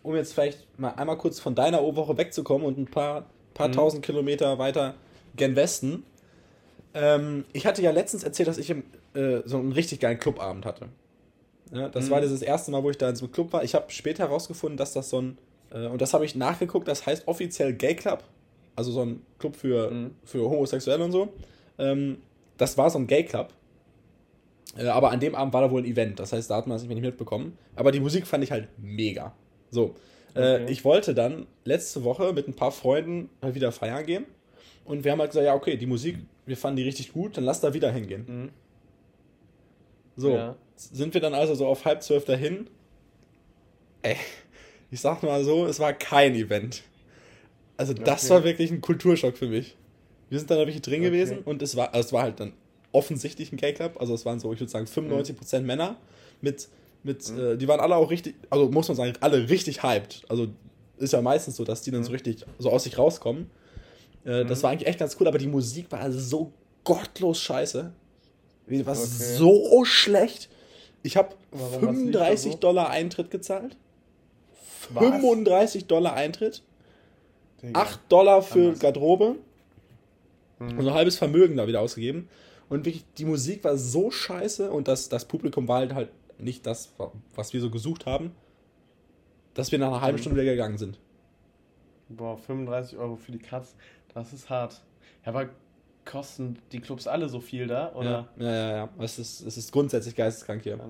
[0.01, 3.73] um jetzt vielleicht mal einmal kurz von deiner O-Woche wegzukommen und ein paar, paar Mhm.
[3.73, 4.95] tausend Kilometer weiter
[5.35, 6.05] gen Westen.
[6.93, 8.83] Ähm, ich hatte ja letztens erzählt, dass ich im,
[9.15, 10.89] äh, so einen richtig geilen Clubabend hatte.
[11.71, 12.09] Ja, das Mhm.
[12.11, 13.63] war dieses erste Mal, wo ich da in so einem Club war.
[13.63, 15.37] Ich habe später herausgefunden, dass das so ein,
[15.71, 18.23] äh, und das habe ich nachgeguckt, das heißt offiziell Gay Club.
[18.75, 20.11] Also so ein Club für, Mhm.
[20.23, 21.29] für Homosexuelle und so.
[21.79, 22.17] Ähm,
[22.57, 23.49] das war so ein Gay Club.
[24.77, 26.19] Äh, aber an dem Abend war da wohl ein Event.
[26.19, 27.57] Das heißt, da hat man das nicht mitbekommen.
[27.75, 29.35] Aber die Musik fand ich halt mega.
[29.69, 29.95] So.
[30.35, 30.65] Äh, Okay.
[30.71, 34.25] ich wollte dann letzte Woche mit ein paar Freunden mal wieder feiern gehen.
[34.85, 37.43] Und wir haben halt gesagt, ja, okay, die Musik, wir fanden die richtig gut, dann
[37.43, 38.25] lass da wieder hingehen.
[38.27, 38.49] Mhm.
[40.15, 40.55] So, Ja.
[40.75, 42.67] sind wir dann also so auf halb zwölf dahin.
[44.01, 44.17] Ey,
[44.91, 46.83] ich sag mal so, es war kein Event.
[47.77, 48.33] Also das Okay.
[48.33, 49.75] war wirklich ein Kulturschock für mich.
[50.29, 51.05] Wir sind dann da wirklich drin Okay.
[51.11, 52.53] gewesen und es war, also es war halt dann
[52.93, 53.97] offensichtlich ein Gay Club.
[53.99, 55.97] Also es waren so, ich würde sagen, 95% Männer
[56.41, 56.69] mit,
[57.03, 57.39] mit Mhm.
[57.39, 60.23] äh, die waren alle auch richtig, also muss man sagen, alle richtig hyped.
[60.29, 60.47] Also
[60.97, 62.15] ist ja meistens so, dass die dann so Mhm.
[62.15, 63.49] richtig so aus sich rauskommen.
[64.23, 64.63] Äh, Das Mhm.
[64.63, 66.51] war eigentlich echt ganz cool, aber die Musik war also so
[66.85, 67.91] gottlos scheiße.
[68.67, 69.05] Die war Okay.
[69.05, 70.47] so schlecht.
[71.01, 72.57] Ich habe Warum, was lief da 35 so?
[72.59, 73.75] Dollar Eintritt gezahlt.
[74.93, 75.03] Was?
[75.03, 76.61] 35 Dollar Eintritt.
[77.61, 77.81] Digga.
[77.81, 78.73] 8 Dollar für.
[78.73, 79.35] Garderobe.
[80.59, 80.77] Mhm.
[80.79, 82.29] Und ein halbes Vermögen da wieder ausgegeben.
[82.69, 86.65] Und wirklich, die Musik war so scheiße und das, das Publikum war halt, halt nicht
[86.65, 86.93] das,
[87.35, 88.31] was wir so gesucht haben,
[89.53, 90.21] dass wir nach einer halben Mhm.
[90.21, 90.99] Stunde wieder gegangen sind.
[92.09, 93.75] Boah, 35 Euro für die Katz,
[94.13, 94.83] das ist hart.
[95.25, 95.49] Ja, aber
[96.05, 97.93] kosten die Clubs alle so viel da?
[97.93, 98.27] Oder?
[98.37, 98.75] Ja, ja, ja.
[98.77, 98.89] ja.
[98.99, 100.77] Es, ist, es ist grundsätzlich geisteskrank hier.
[100.77, 100.83] Ja,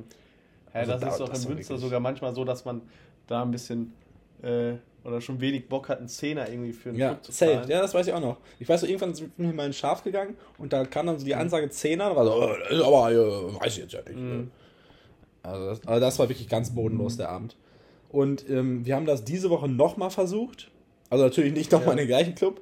[0.73, 2.81] Also das da- ist doch das in Münster sogar manchmal so, dass man
[3.27, 3.93] da ein bisschen
[4.41, 7.53] äh, oder schon wenig Bock hat, einen Zehner irgendwie für einen Ja, Club zu safe.
[7.53, 7.69] zahlen.
[7.69, 8.37] Ja, das weiß ich auch noch.
[8.59, 11.19] Ich weiß so, irgendwann sind wir mal in Schaf gegangen und da kam dann Mhm.
[11.19, 12.41] so die Ansage 10er, da war so,
[12.75, 14.15] äh, aber, äh, weiß ich jetzt ja nicht.
[14.17, 14.51] Mhm.
[15.43, 17.55] Also, das, also das war wirklich ganz bodenlos, der Abend.
[18.09, 20.69] Und ähm, wir haben das diese Woche nochmal versucht.
[21.09, 21.91] Also natürlich nicht nochmal Ja.
[21.93, 22.61] in den gleichen Club.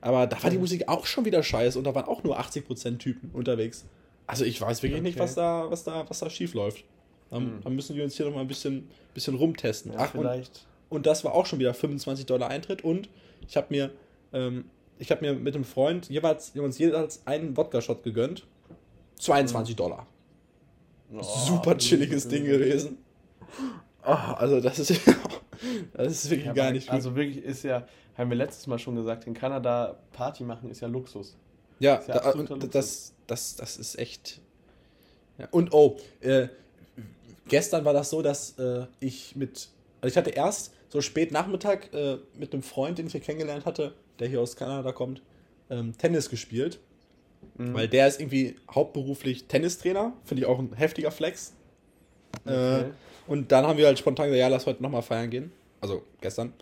[0.00, 0.62] Aber da war die Mhm.
[0.62, 3.86] Musik auch schon wieder scheiße und da waren auch nur 80% Typen unterwegs.
[4.26, 5.24] Also ich weiß wirklich nicht, Okay.
[5.24, 6.84] was da, was da, was da schief läuft.
[7.30, 7.60] Dann, Mhm.
[7.64, 9.92] dann müssen wir uns hier nochmal ein bisschen, bisschen rumtesten.
[9.92, 10.66] Ja, Ach, und vielleicht.
[10.88, 12.82] Und das war auch schon wieder 25 Dollar Eintritt.
[12.82, 13.08] Und
[13.46, 13.90] ich habe mir,
[14.32, 14.64] ähm,
[14.98, 18.46] ich habe mir mit einem Freund jeweils, wir haben uns jeweils einen Wodka-Shot gegönnt.
[19.16, 20.06] 22 Dollar.
[21.12, 22.98] Oh, Super chilliges Ding gewesen.
[24.02, 25.00] Ah, also das ist,
[25.94, 26.94] das ist wirklich Ja, gar nicht gut.
[26.94, 30.80] Also wirklich ist ja, haben wir letztes Mal schon gesagt, in Kanada Party machen ist
[30.80, 31.36] ja Luxus.
[31.78, 32.70] ja, ist ja da, Luxus.
[32.70, 34.40] das, das, das ist echt.
[35.38, 35.48] Ja.
[35.50, 36.48] Und oh, äh,
[37.48, 39.68] gestern war das so, dass äh, ich mit,
[40.00, 43.66] also ich hatte erst so spät Nachmittag äh, mit einem Freund, den ich hier kennengelernt
[43.66, 45.22] hatte, der hier aus Kanada kommt,
[45.70, 46.78] ähm, Tennis gespielt.
[47.56, 47.74] Mhm.
[47.74, 50.12] Weil der ist irgendwie hauptberuflich Tennistrainer.
[50.24, 51.52] Finde ich auch ein heftiger Flex.
[52.44, 52.84] Äh, Okay.
[53.26, 55.52] und dann haben wir halt spontan gesagt, ja, lass heute nochmal feiern gehen.
[55.80, 56.52] Also gestern.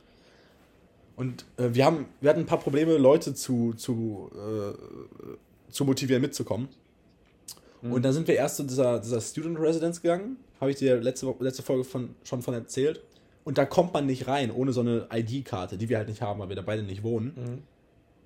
[1.17, 6.21] Und äh, wir, haben, wir hatten ein paar Probleme, Leute zu, zu, äh, zu motivieren,
[6.21, 6.69] mitzukommen.
[7.81, 7.93] Mhm.
[7.93, 10.37] Und dann sind wir erst zu dieser, dieser Student Residence gegangen.
[10.61, 13.01] Habe ich dir letzte, letzte Folge von, schon von erzählt.
[13.47, 16.41] Und da kommt man nicht rein, ohne so eine ID-Karte, die wir halt nicht haben,
[16.41, 17.33] weil wir da beide nicht wohnen.
[17.37, 17.63] Mhm.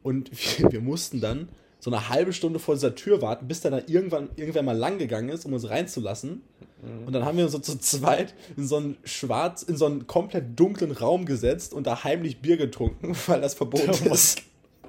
[0.02, 3.72] Und wir, wir mussten dann so eine halbe Stunde vor dieser Tür warten, bis dann
[3.72, 6.40] da irgendwann irgendwer mal lang gegangen ist, um uns reinzulassen.
[6.82, 7.06] Mhm.
[7.06, 10.06] Und dann haben wir uns so zu zweit in so einen schwarz, in so einen
[10.06, 14.42] komplett dunklen Raum gesetzt und da heimlich Bier getrunken, weil das verboten Oh ist.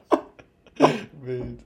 [1.24, 1.60] Wild.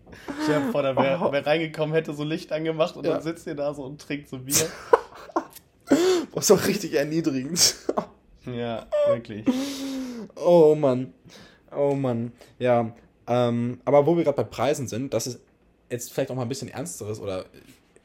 [0.43, 1.31] Ich hab vor, da wäre Oh.
[1.31, 3.13] wär reingekommen, hätte so Licht angemacht und Ja.
[3.13, 4.67] dann sitzt ihr da so und trinkt so Bier.
[6.33, 7.75] Was auch richtig erniedrigend.
[8.53, 9.45] Ja, wirklich.
[10.37, 11.13] Oh Mann.
[11.75, 12.31] Oh Mann.
[12.59, 12.93] Ja.
[13.27, 15.39] Ähm, aber wo wir gerade bei Preisen sind, das ist
[15.89, 17.45] jetzt vielleicht auch mal ein bisschen ernsteres oder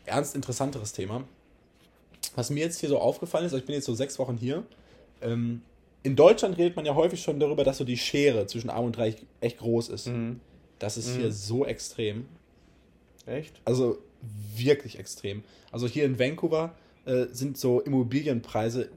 [0.04, 1.24] ernst interessanteres Thema.
[2.36, 4.62] Was mir jetzt hier so aufgefallen ist, also ich bin jetzt so sechs Wochen hier.
[5.22, 5.62] Ähm,
[6.02, 8.96] in Deutschland redet man ja häufig schon darüber, dass so die Schere zwischen Arm und
[8.98, 10.06] Reich echt groß ist.
[10.06, 10.40] Mhm.
[10.78, 11.20] Das ist Mhm.
[11.20, 12.26] hier so extrem.
[13.26, 13.60] Echt?
[13.64, 13.98] Also
[14.54, 15.42] wirklich extrem.
[15.72, 16.74] Also hier in Vancouver
[17.06, 18.90] äh, sind so Immobilienpreise,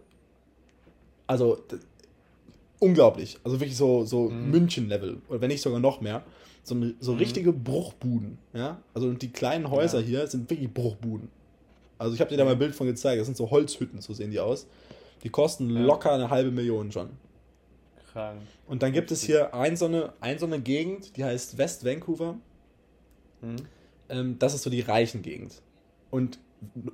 [1.28, 1.64] also
[2.80, 3.38] unglaublich.
[3.44, 4.52] Also wirklich so, so Mhm.
[4.52, 6.24] München-Level oder wenn nicht sogar noch mehr.
[6.66, 7.18] so, so mhm.
[7.18, 8.38] richtige Bruchbuden.
[8.54, 8.82] Ja?
[8.94, 10.06] Also die kleinen Häuser ja.
[10.06, 11.30] hier sind wirklich Bruchbuden.
[11.98, 13.20] Also ich habe dir da mal ein Bild von gezeigt.
[13.20, 14.68] Das sind so Holzhütten, so sehen die aus.
[15.24, 15.82] Die kosten ja.
[15.82, 17.10] locker eine halbe Million schon.
[18.12, 18.42] Krank.
[18.68, 21.86] Und dann gibt es hier ein so, eine, ein so eine Gegend, die heißt West
[21.86, 22.38] Vancouver.
[23.42, 23.56] Mhm.
[24.10, 25.62] Ähm, das ist so die reichen Gegend.
[26.12, 26.40] Und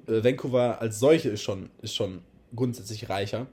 [0.08, 2.22] äh, Vancouver als solche ist schon, ist schon
[2.56, 3.48] grundsätzlich reicher.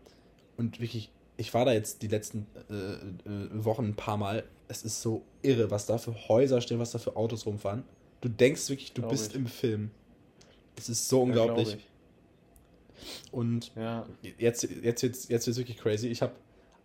[0.56, 4.44] Und wirklich, ich war da jetzt die letzten äh, äh, Wochen ein paar Mal.
[4.68, 7.84] Es ist so irre, was da für Häuser stehen, was da für Autos rumfahren.
[8.20, 9.36] Du denkst wirklich, du glaub bist ich.
[9.36, 9.90] im Film.
[10.76, 11.72] Es ist so unglaublich.
[11.72, 11.78] Ja,
[13.30, 14.06] und ja.
[14.38, 16.08] jetzt, jetzt, jetzt, jetzt wird es wirklich crazy.
[16.08, 16.32] Ich habe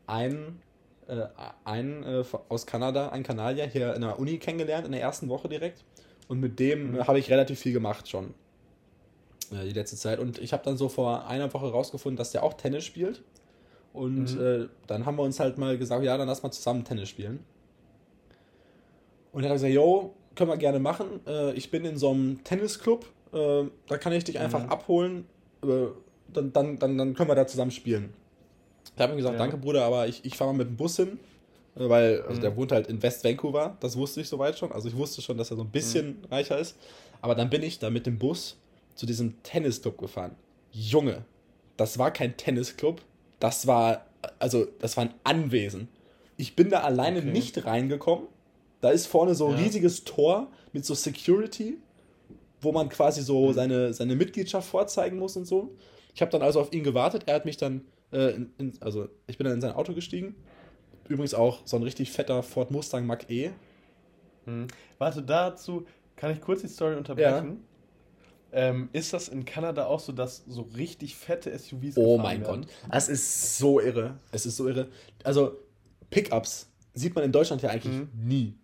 [0.08, 0.62] einen,
[1.08, 1.26] äh,
[1.64, 5.48] einen äh, aus Kanada, einen Kanadier hier in der Uni kennengelernt, in der ersten Woche
[5.48, 5.84] direkt.
[6.28, 7.08] Und mit dem mhm.
[7.08, 8.34] habe ich relativ viel gemacht schon.
[9.52, 10.20] Äh, die letzte Zeit.
[10.20, 13.22] Und ich habe dann so vor einer Woche rausgefunden, dass der auch Tennis spielt.
[13.94, 14.42] Und mhm.
[14.42, 17.40] Äh, dann haben wir uns halt mal gesagt, ja, dann lass mal zusammen Tennis spielen.
[19.34, 21.20] Und er hat gesagt, yo, können wir gerne machen.
[21.28, 23.06] Äh, ich bin in so einem Tennisclub.
[23.34, 24.70] Äh, da kann ich dich einfach mhm.
[24.70, 25.26] abholen.
[25.62, 28.14] dann, dann, dann, dann können wir da zusammen spielen.
[28.96, 29.40] Ich habe ihm gesagt, ja.
[29.40, 31.20] danke Bruder, aber ich, ich fahre mal mit dem Bus hin.
[31.76, 32.42] Weil, also mhm.
[32.42, 34.72] der wohnt halt in West Vancouver, das wusste ich soweit schon.
[34.72, 36.26] Also ich wusste schon, dass er so ein bisschen mhm.
[36.30, 36.78] reicher ist.
[37.22, 38.58] Aber dann bin ich da mit dem Bus
[38.96, 40.36] zu diesem Tennisclub gefahren.
[40.72, 41.24] Junge,
[41.78, 43.02] das war kein Tennisclub,
[43.42, 44.06] das war,
[44.40, 45.90] also, das war ein Anwesen.
[46.38, 47.32] Ich bin da alleine okay.
[47.32, 48.28] nicht reingekommen.
[48.80, 49.64] Da ist vorne so ein ja.
[49.64, 51.78] riesiges Tor mit so Security,
[52.62, 53.54] wo man quasi so mhm.
[53.54, 55.76] seine, seine Mitgliedschaft vorzeigen muss und so.
[56.14, 57.24] Ich habe dann also auf ihn gewartet.
[57.26, 60.36] Er hat mich dann, äh, in, in, also ich bin dann in sein Auto gestiegen.
[61.08, 63.52] Übrigens auch so ein richtig fetter Ford Mustang Mach E.
[64.46, 64.68] Mhm.
[64.98, 67.48] Warte, dazu kann ich kurz die Story unterbrechen.
[67.48, 67.71] Ja.
[68.54, 72.62] Ähm, ist das in Kanada auch so, dass so richtig fette SUVs Oh mein werden?
[72.62, 74.20] Gott, das ist so irre.
[74.32, 74.90] Es ist so irre.
[75.24, 75.58] Also
[76.10, 78.10] Pickups sieht man in Deutschland ja eigentlich mhm.
[78.14, 78.58] nie.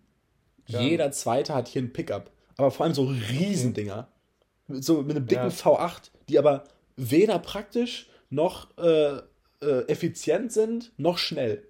[0.66, 0.80] Ja.
[0.80, 2.30] Jeder Zweite hat hier ein Pickup.
[2.58, 4.08] Aber vor allem so Riesendinger.
[4.68, 4.80] Okay.
[4.82, 5.48] So mit einem dicken ja.
[5.48, 6.64] V8, die aber
[6.96, 9.20] weder praktisch noch äh,
[9.62, 11.66] äh, effizient sind, noch schnell.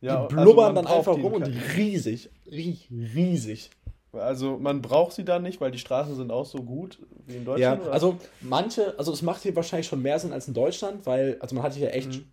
[0.00, 3.70] Ja, die also blubbern also dann einfach rum und riesig, riesig.
[4.12, 7.44] Also man braucht sie da nicht, weil die Straßen sind auch so gut wie in
[7.44, 7.80] Deutschland.
[7.80, 7.92] Ja, oder?
[7.92, 11.54] also manche, also es macht hier wahrscheinlich schon mehr Sinn als in Deutschland, weil, also
[11.54, 12.24] man hat hier echt mhm.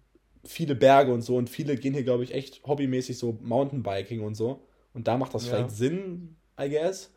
[0.43, 4.35] viele Berge und so und viele gehen hier, glaube ich, echt hobbymäßig so Mountainbiking und
[4.35, 4.65] so.
[4.93, 5.51] Und da macht das ja.
[5.51, 7.13] vielleicht Sinn, I guess.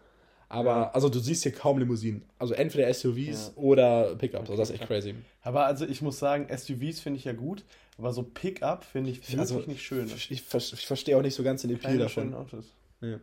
[0.49, 0.91] Aber, ja.
[0.91, 2.25] also du siehst hier kaum Limousinen.
[2.39, 3.63] Also entweder SUVs ja.
[3.63, 4.51] oder Pickups.
[4.51, 5.15] Also das ist echt crazy.
[5.41, 7.65] Aber also ich muss sagen, SUVs finde ich ja gut,
[7.97, 10.07] aber so Pickup finde ich wirklich also, nicht schön.
[10.15, 12.35] Ich, ich, verstehe auch nicht so ganz den Appeal davon.
[12.35, 12.67] Autos.
[13.01, 13.19] Ja.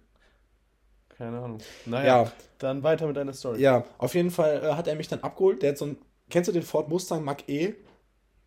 [1.20, 1.58] Keine Ahnung.
[1.86, 2.32] Naja, ja.
[2.60, 3.62] dann weiter mit deiner Story.
[3.62, 5.62] Ja, auf jeden Fall äh, hat er mich dann abgeholt.
[5.62, 5.98] Der hat so ein,
[6.30, 7.74] kennst du den Ford Mustang Mach E?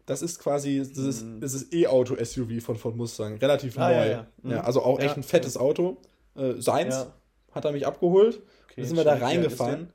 [0.06, 1.40] Das ist quasi dieses, mm.
[1.40, 3.36] dieses E-Auto-SUV von Ford Mustang.
[3.36, 3.94] Relativ ah, neu.
[3.94, 4.26] Ja, ja.
[4.40, 4.50] Mhm.
[4.52, 5.98] ja, also auch echt ein fettes Auto.
[6.34, 7.08] Äh, seins
[7.52, 8.36] hat er mich abgeholt.
[8.64, 9.92] Okay, dann sind wir da reingefahren.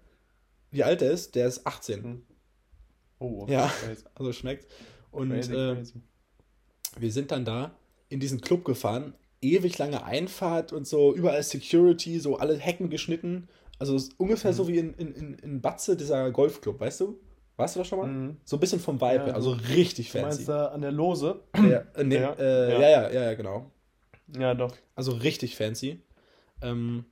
[0.70, 1.34] Wie alt er ist?
[1.34, 2.02] Der ist 18.
[2.02, 2.22] Mhm.
[3.18, 3.54] Oh, okay.
[3.54, 3.72] Ja,
[4.13, 4.72] also schmeckt.
[5.10, 6.02] Und crazy, äh, crazy.
[7.00, 7.72] wir sind dann da
[8.10, 13.47] in diesen Club gefahren ewig lange Einfahrt und so, überall Security, so alle Hecken geschnitten.
[13.80, 14.56] Also ungefähr mhm.
[14.56, 17.19] so wie in, in, in Batze, dieser Golfclub, weißt du?
[17.58, 18.08] Warst du das schon mal?
[18.08, 18.38] Mhm.
[18.43, 20.21] So ein bisschen vom Vibe her, ja, also richtig fancy.
[20.21, 21.41] Du meinst da an der Lose?
[21.56, 22.34] Ja, äh, nee, ja.
[22.34, 22.80] Äh, ja.
[22.80, 23.71] ja, ja, ja, genau.
[24.38, 24.76] Ja, doch.
[24.95, 26.02] Also richtig fancy.
[26.62, 27.06] Ähm,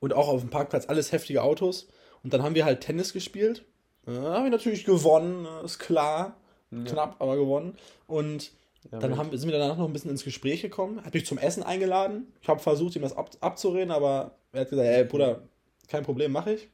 [0.00, 1.88] und auch auf dem Parkplatz alles heftige Autos.
[2.22, 3.64] Und dann haben wir halt Tennis gespielt.
[4.06, 6.36] Äh, haben wir natürlich gewonnen, ist klar.
[6.70, 7.78] Knapp, aber gewonnen.
[8.06, 8.52] Und
[8.90, 11.38] ja, dann haben, sind wir danach noch ein bisschen ins Gespräch gekommen, hat mich zum
[11.38, 12.32] Essen eingeladen.
[12.40, 15.42] Ich habe versucht, ihm das ab, abzureden, aber er hat gesagt, ey Bruder,
[15.88, 16.68] kein Problem, mache ich.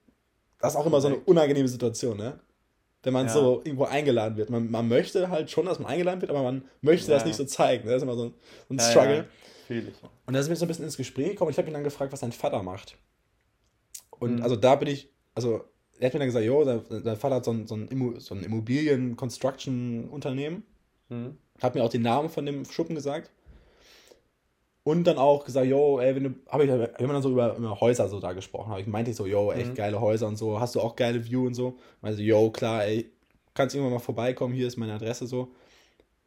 [0.61, 2.39] Das ist auch immer so eine unangenehme Situation, ne?
[3.03, 3.33] Wenn man ja.
[3.33, 4.49] so irgendwo eingeladen wird.
[4.49, 7.19] Man, man möchte halt schon, dass man eingeladen wird, aber man möchte ja.
[7.19, 7.87] das nicht so zeigen.
[7.87, 8.35] Das ist immer so ein,
[8.71, 9.27] ein Struggle.
[10.27, 12.13] Und da sind wir so ein bisschen ins Gespräch gekommen ich habe ihn dann gefragt,
[12.13, 12.97] was sein Vater macht.
[14.11, 14.43] Und mhm.
[14.43, 15.65] also da bin ich, also
[15.99, 16.81] er hat mir dann gesagt, jo, sein,
[17.17, 20.65] Vater hat so ein, so ein, so ein Immobilien-Construction-Unternehmen.
[21.09, 21.39] Mhm.
[21.63, 23.31] Hat mir auch den Namen von dem Schuppen gesagt.
[24.83, 27.81] Und dann auch gesagt, yo, ey, wenn du, habe ich immer dann so über, über
[27.81, 28.71] Häuser so da gesprochen.
[28.71, 29.75] Habe ich meinte ich so, yo, echt mhm.
[29.75, 31.79] geile Häuser und so, hast du auch geile View und so.
[32.03, 33.11] Meinte, yo, klar, ey,
[33.55, 35.55] kannst irgendwann mal vorbeikommen, hier ist meine Adresse so.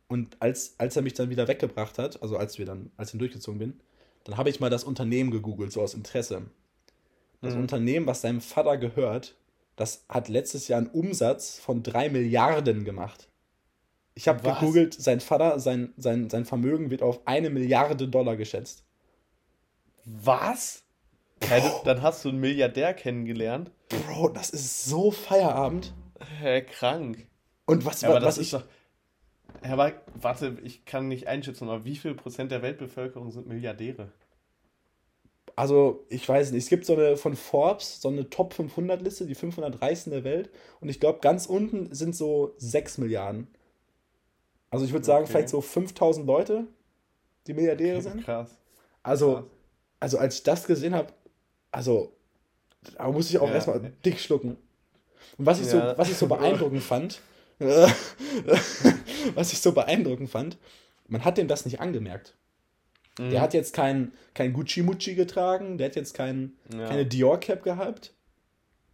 [0.07, 3.11] Und als, als er mich dann wieder weggebracht hat, also als wir dann, als ich
[3.11, 3.79] dann durchgezogen bin,
[4.23, 6.43] dann habe ich mal das Unternehmen gegoogelt, so aus Interesse.
[7.41, 7.61] Das mhm.
[7.61, 9.35] Unternehmen, was seinem Vater gehört,
[9.75, 13.26] das hat letztes Jahr einen Umsatz von drei Milliarden gemacht.
[14.17, 18.83] Ich habe gegoogelt, sein Vater, sein, sein, sein Vermögen wird auf eine Milliarde Dollar geschätzt.
[20.05, 20.81] Was?
[21.47, 23.69] Ja, dann hast du einen Milliardär kennengelernt.
[23.89, 25.93] Bro, das ist so Feierabend.
[26.39, 27.27] Hä, krank.
[27.67, 28.53] Und was, ja, aber was das ich.
[28.53, 28.63] Ist doch,
[29.61, 34.11] aber warte, ich kann nicht einschätzen, aber wie viel Prozent der Weltbevölkerung sind Milliardäre?
[35.55, 39.27] Also, ich weiß nicht, es gibt so eine von Forbes, so eine Top 500 Liste,
[39.27, 40.49] die 500 reichsten der Welt.
[40.81, 43.47] Und ich glaube, ganz unten sind so 6 Milliarden.
[44.69, 45.31] Also, ich würde sagen, Okay.
[45.33, 46.65] vielleicht so 5000 Leute,
[47.47, 48.23] die Milliardäre sind.
[48.25, 48.57] Krass.
[49.03, 49.43] Also, Krass.
[49.99, 51.13] also als ich das gesehen habe,
[51.71, 52.13] also,
[52.97, 53.55] da musste ich auch Ja.
[53.55, 54.57] erstmal dick schlucken.
[55.37, 55.97] Und was ich, so, Ja.
[55.97, 57.21] was ich so beeindruckend fand,
[59.35, 60.57] was ich so beeindruckend fand,
[61.07, 62.35] man hat dem das nicht angemerkt.
[63.19, 63.31] Mhm.
[63.31, 66.87] Der hat jetzt kein, kein Gucci-Mucci getragen, der hat jetzt kein, Ja.
[66.87, 68.13] keine Dior-Cap gehabt.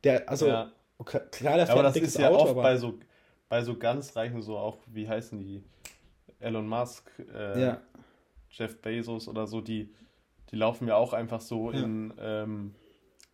[0.03, 0.65] Der, also,
[0.97, 2.99] okay, klar, der fährt aber ein das dickes ist ja Auto, oft bei so,
[3.53, 5.61] bei so ganz reichen, so auch, wie heißen die?
[6.39, 7.81] Elon Musk, äh, ja,
[8.49, 9.93] Jeff Bezos oder so, die,
[10.49, 11.83] die laufen ja auch einfach so Ja.
[11.83, 12.73] in ähm,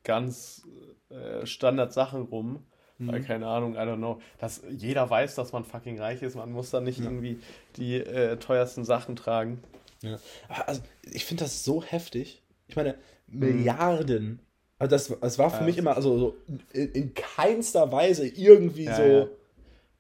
[0.04, 0.68] ganz
[1.10, 2.66] äh, Standard-Sachen rum.
[2.98, 3.24] Weil, Mhm.
[3.24, 4.20] keine Ahnung, I don't know.
[4.40, 6.36] Das, jeder weiß, dass man fucking reich ist.
[6.36, 7.06] Man muss da nicht Ja.
[7.06, 7.40] irgendwie
[7.78, 9.64] die äh, teuersten Sachen tragen.
[10.02, 10.20] Ja.
[10.50, 12.44] Aber Also, ich finde das so heftig.
[12.68, 12.96] Ich meine,
[13.28, 13.40] Mhm.
[13.40, 14.40] Milliarden.
[14.80, 16.38] Also das, das war für Ja, mich immer, also so
[16.74, 19.30] in, in keinster Weise irgendwie so.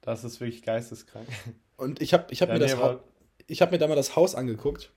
[0.02, 1.28] Das ist wirklich geisteskrank.
[1.78, 2.98] Und ich habe ich hab Ja, mir, nee, das
[3.48, 4.92] ich hab mir da mal das Haus angeguckt.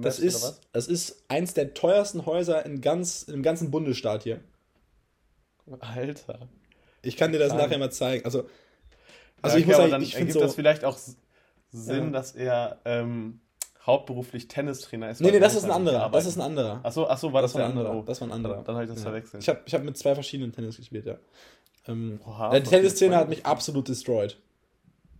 [0.00, 4.40] Das ist, das ist eins der teuersten Häuser in ganz, im ganzen Bundesstaat hier.
[5.78, 6.48] Alter.
[7.02, 7.62] Ich kann dir das Krank.
[7.62, 8.24] nachher mal zeigen.
[8.24, 8.48] Also,
[9.42, 10.40] also ja, ich okay, muss sagen, dann ich finde ergibt so.
[10.40, 10.98] das vielleicht auch
[11.70, 12.10] Sinn, Ja.
[12.10, 13.40] dass er ähm,
[13.86, 15.20] hauptberuflich Tennistrainer ist.
[15.20, 16.10] nee, nee, er das ist ein halt anderer.
[16.10, 16.80] Das ist ein anderer.
[16.82, 17.86] Achso, achso, war das, das war ein andere?
[17.88, 18.02] anderer.
[18.02, 18.56] Oh, Das war ein anderer.
[18.56, 19.04] Dann, dann habe ich das Ja.
[19.04, 19.42] verwechselt.
[19.42, 21.16] Ich habe ich hab mit zwei verschiedenen Tennis gespielt, ja.
[21.86, 24.36] Ähm, Oha, was Tennistrainer für hat mich absolut destroyed.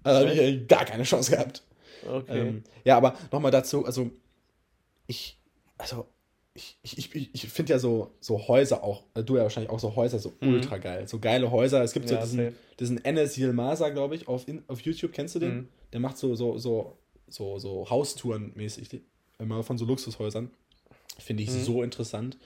[0.03, 1.63] Also habe ich äh, gar keine Chance gehabt.
[2.07, 2.41] Okay.
[2.41, 4.11] Ähm, ja, aber nochmal dazu, also
[5.07, 5.39] ich,
[5.79, 6.07] also
[6.55, 9.81] ich, ich, ich, ich finde ja so, so Häuser auch, äh, du ja wahrscheinlich auch
[9.81, 10.49] so Häuser so Mhm.
[10.49, 11.07] ultra geil.
[11.09, 11.83] So geile Häuser.
[11.83, 12.57] Es gibt so Ja, diesen, safe.
[12.79, 15.55] diesen Enes Yilmaz, glaube ich, auf, in, auf YouTube, kennst du den?
[15.57, 15.69] Mhm.
[15.93, 19.03] Der macht so, so, so, so, so Haustouren mäßig, die-
[19.39, 20.51] immer von so Luxushäusern.
[21.19, 21.63] Finde ich Mhm.
[21.63, 22.37] so interessant.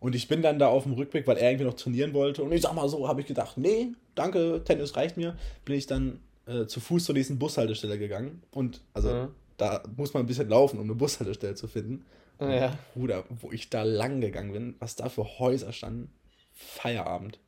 [0.00, 2.42] Und ich bin dann da auf dem Rückweg, weil er irgendwie noch trainieren wollte.
[2.44, 5.36] Und ich sag mal so, habe ich gedacht, nee, danke, Tennis reicht mir.
[5.64, 8.42] Bin ich dann äh, zu Fuß zur nächsten Bushaltestelle gegangen.
[8.52, 9.28] Und also Mhm.
[9.56, 12.04] da muss man ein bisschen laufen, um eine Bushaltestelle zu finden.
[12.38, 12.78] Und Ja.
[12.94, 16.10] Bruder, wo ich da lang gegangen bin, was da für Häuser standen,
[16.54, 17.38] Feierabend.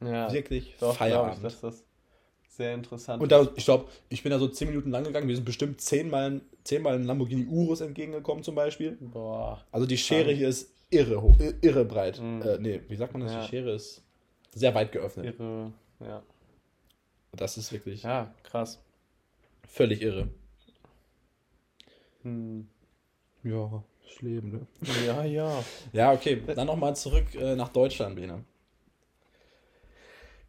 [0.00, 0.32] ja.
[0.32, 1.44] Wirklich Doch, ich, Feierabend.
[1.44, 1.82] dass das
[2.48, 5.28] sehr interessant Und da, ich glaube, ich bin da so 10 Minuten lang gegangen.
[5.28, 8.96] Wir sind bestimmt 10 Mal, 10 Mal ein Lamborghini Urus entgegengekommen zum Beispiel.
[9.00, 9.62] Boah.
[9.72, 10.38] Also die Schere Krank.
[10.38, 12.20] hier ist irre hoch, ir- irre breit.
[12.20, 12.42] Mhm.
[12.42, 13.32] Äh, nee, wie sagt man das?
[13.32, 13.40] Ja.
[13.42, 14.02] Die Schere ist
[14.54, 15.26] sehr weit geöffnet.
[15.38, 15.72] Irre.
[16.00, 16.22] Ja.
[17.32, 18.78] Das ist wirklich Ja, krass.
[19.68, 20.28] völlig irre.
[22.22, 22.68] Hm.
[23.42, 24.66] Ja, das Leben, ne?
[25.06, 25.64] Ja, ja.
[25.92, 26.42] Ja, okay.
[26.54, 28.44] Dann nochmal zurück äh, nach Deutschland, Bene.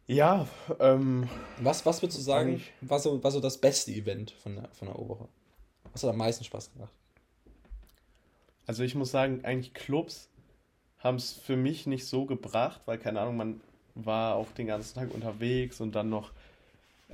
[0.06, 0.48] Ja,
[0.80, 1.28] ähm,
[1.60, 4.88] Was, was würdest du sagen, war so, war so das beste Event von der, von
[4.88, 5.28] der O-Woche?
[5.92, 6.92] Was hat am meisten Spaß gemacht?
[8.68, 10.28] Also ich muss sagen, eigentlich Clubs
[10.98, 13.60] haben es für mich nicht so gebracht, weil keine Ahnung, man
[13.94, 16.32] war auch den ganzen Tag unterwegs und dann noch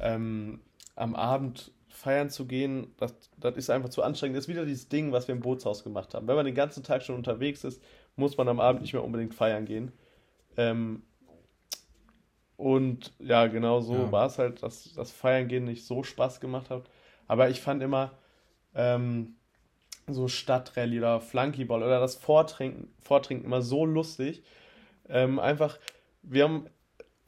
[0.01, 0.61] ähm,
[0.97, 4.37] am Abend feiern zu gehen, das, das ist einfach zu anstrengend.
[4.37, 6.27] Das ist wieder dieses Ding, was wir im Bootshaus gemacht haben.
[6.27, 7.81] Wenn man den ganzen Tag schon unterwegs ist,
[8.17, 9.93] muss man am Abend nicht mehr unbedingt feiern gehen.
[10.57, 11.05] Ähm,
[12.57, 14.13] und ja, genau so Ja.
[14.13, 16.83] war es halt, dass das Feiern gehen nicht so Spaß gemacht hat.
[17.29, 18.13] Aber ich fand immer
[18.75, 19.37] ähm,
[20.09, 24.43] so Stadtrallye oder Flunkyball oder das Vortrinken, Vortrinken immer so lustig.
[25.09, 25.79] Ähm, einfach,
[26.23, 26.67] wir haben,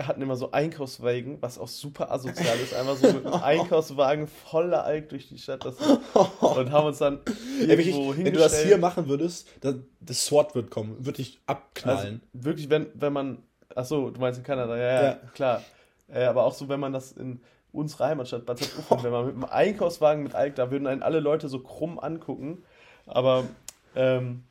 [0.02, 4.84] hatten immer so Einkaufswagen, was auch super asozial ist, einfach so mit einem Einkaufswagen voller
[4.84, 5.76] Alk durch die Stadt das,
[6.40, 7.20] und haben uns dann
[7.60, 11.38] Ey, irgendwo wenn du das hier machen würdest, das, das SWAT wird kommen, wird dich
[11.46, 12.20] Also abknallen.
[12.32, 13.42] wirklich, wenn, wenn man,
[13.74, 15.18] ach so, du meinst in Kanada, ja, ja, Ja.
[15.34, 15.62] klar.
[16.08, 17.40] Äh, aber auch so, wenn man das in
[17.76, 21.20] unsere Heimatstadt Bad Salzuflen, wenn man mit einem Einkaufswagen mit Alk, da würden einen alle
[21.20, 22.62] Leute so krumm angucken.
[23.06, 23.44] Aber
[23.94, 24.44] ähm,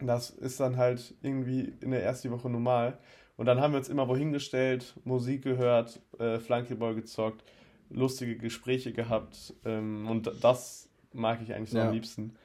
[0.00, 2.98] das ist dann halt irgendwie in der ersten Woche normal.
[3.36, 7.44] Und dann haben wir uns immer wohin gestellt, Musik gehört, äh, Flunkyball gezockt,
[7.88, 9.54] lustige Gespräche gehabt.
[9.64, 11.86] Ähm, und das mag ich eigentlich so Ja.
[11.86, 12.36] am liebsten.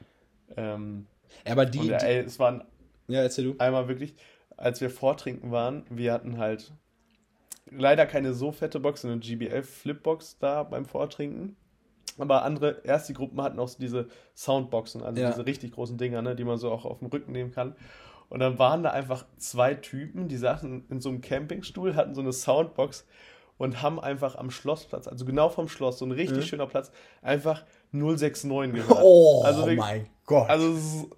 [0.55, 1.07] Ähm,
[1.45, 2.63] aber die, und die ey, es waren
[3.07, 3.55] ja, erzähl du.
[3.57, 4.15] einmal wirklich,
[4.55, 6.71] als wir vortrinken waren, wir hatten halt
[7.77, 11.55] leider keine so fette Box, eine GBL Flipbox da beim Vortrinken.
[12.19, 15.31] Aber andere, erst die Gruppen hatten auch so diese Soundboxen, also Ja.
[15.31, 17.75] diese richtig großen Dinger, ne, die man so auch auf dem Rücken nehmen kann.
[18.29, 22.21] Und dann waren da einfach zwei Typen, die saßen in so einem Campingstuhl, hatten so
[22.21, 23.05] eine Soundbox
[23.57, 26.41] und haben einfach am Schlossplatz, also genau vom Schloss, so ein richtig Mhm.
[26.43, 28.99] schöner Platz, einfach 069 gehört.
[29.03, 30.49] Oh Also wirklich- mein Gott.
[30.49, 31.09] Also,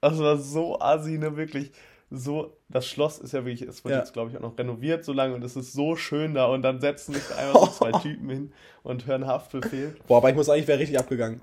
[0.00, 1.72] das war so assi, ne, wirklich.
[2.10, 3.98] So, das Schloss ist ja wirklich, es wird Ja.
[3.98, 6.62] jetzt, glaube ich, auch noch renoviert so lange und es ist so schön da und
[6.62, 8.52] dann setzen sich einfach so zwei Typen hin
[8.84, 9.96] und hören Haftbefehl.
[10.06, 11.40] Boah, aber ich muss sagen, ich wäre richtig abgegangen.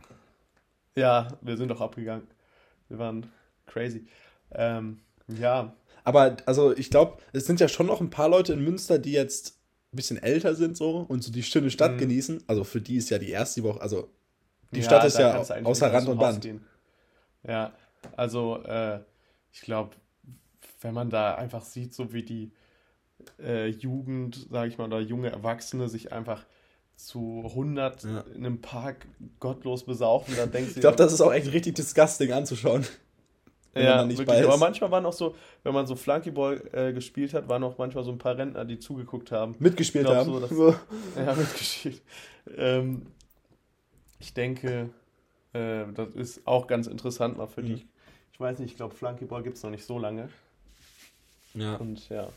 [0.95, 2.27] Ja, wir sind doch abgegangen.
[2.87, 3.29] Wir waren
[3.65, 4.05] crazy.
[4.51, 5.73] Ähm, ja.
[6.05, 9.11] Aber also ich glaube, es sind ja schon noch ein paar Leute in Münster, die
[9.11, 9.59] jetzt
[9.91, 11.97] ein bisschen älter sind so und so die schöne Stadt mhm.
[11.97, 12.43] genießen.
[12.47, 14.09] Also für die ist ja die erste Woche, also
[14.71, 16.47] die ja, Stadt ist ja außer Rand und Band.
[17.47, 17.73] Ja,
[18.15, 18.99] also äh,
[19.51, 19.91] ich glaube,
[20.81, 22.51] wenn man da einfach sieht, so wie die
[23.39, 26.45] äh, Jugend, sage ich mal, oder junge Erwachsene sich einfach
[26.95, 28.19] zu 100 ja.
[28.35, 29.07] in einem Park
[29.39, 30.75] gottlos besaufen, dann denkst du.
[30.75, 32.85] Ich glaube, das ist auch echt richtig disgusting anzuschauen.
[33.75, 37.63] ja, wirklich, aber manchmal waren auch so, wenn man so Flunkyball äh, gespielt hat, waren
[37.63, 39.55] auch manchmal so ein paar Rentner, die zugeguckt haben.
[39.59, 40.25] Mitgespielt haben.
[40.25, 40.51] So, dass,
[41.15, 42.01] ja, mitgespielt.
[42.55, 43.07] Ähm,
[44.19, 44.89] ich denke,
[45.53, 47.67] äh, das ist auch ganz interessant mal für mhm.
[47.67, 47.85] dich.
[48.31, 50.29] Ich weiß nicht, ich glaube, Flunkyball gibt es noch nicht so lange.
[51.53, 51.75] Ja.
[51.75, 52.29] Und ja.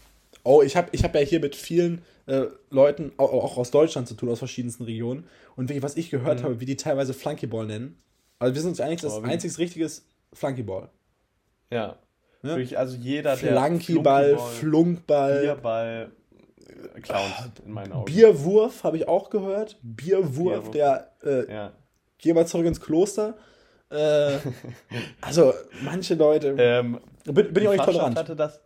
[0.44, 4.06] Oh, ich habe ich hab ja hier mit vielen äh, Leuten, auch, auch, aus Deutschland
[4.08, 5.24] zu tun, aus verschiedensten Regionen.
[5.56, 6.44] Und wirklich, was ich gehört mhm.
[6.44, 7.98] habe, wie die teilweise Flunkyball nennen.
[8.38, 10.88] Also wir sind uns eigentlich das oh, einzig richtiges Flunkyball.
[11.70, 11.78] Ja.
[11.86, 11.96] ja?
[12.42, 16.12] Wirklich, also jeder, der Flunkyball, Flunkball, Bierball,
[16.94, 17.32] äh, Clowns
[17.64, 18.04] in meinen Augen.
[18.04, 19.78] Bierwurf habe ich auch gehört.
[19.82, 20.70] Bierwurf, Bierwurf.
[20.70, 21.72] der äh, ja.
[22.18, 23.36] geh mal zurück ins Kloster.
[23.90, 24.38] Äh,
[25.20, 26.54] also manche Leute.
[26.58, 28.16] Ähm, bin, bin ich auch nicht tolerant.
[28.16, 28.60] hatte das.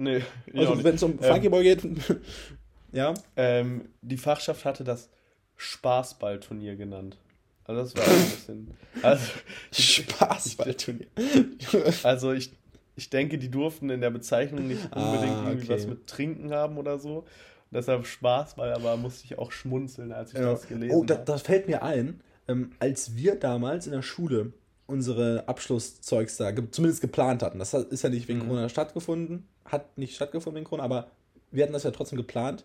[0.00, 0.22] Nee,
[0.54, 2.20] also wenn es um Flunkyball ähm, geht,
[2.92, 3.12] ja.
[3.36, 5.10] Ähm, die Fachschaft hatte das
[5.56, 7.18] Spaßballturnier genannt.
[7.64, 8.70] Also das war ein bisschen.
[9.02, 9.26] Also,
[9.72, 11.06] Spaßballturnier.
[12.02, 12.50] also ich,
[12.96, 15.50] ich denke, die durften in der Bezeichnung nicht ah, unbedingt ah, okay.
[15.50, 17.26] irgendwie was mit Trinken haben oder so.
[17.70, 20.50] Deshalb Spaßball, aber musste ich auch schmunzeln, als ich ja.
[20.50, 21.02] das gelesen habe.
[21.02, 24.54] Oh, da, das fällt mir ein, ähm, als wir damals in der Schule
[24.90, 27.58] unsere Abschlusszeugs da ge zumindest geplant hatten.
[27.58, 28.48] Das ist ja nicht wegen mhm.
[28.48, 31.10] Corona stattgefunden, hat nicht stattgefunden wegen Corona, aber
[31.50, 32.64] wir hatten das ja trotzdem geplant.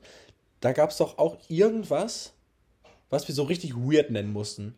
[0.59, 2.33] Da gab es doch auch irgendwas,
[3.09, 4.75] was wir so richtig weird nennen mussten.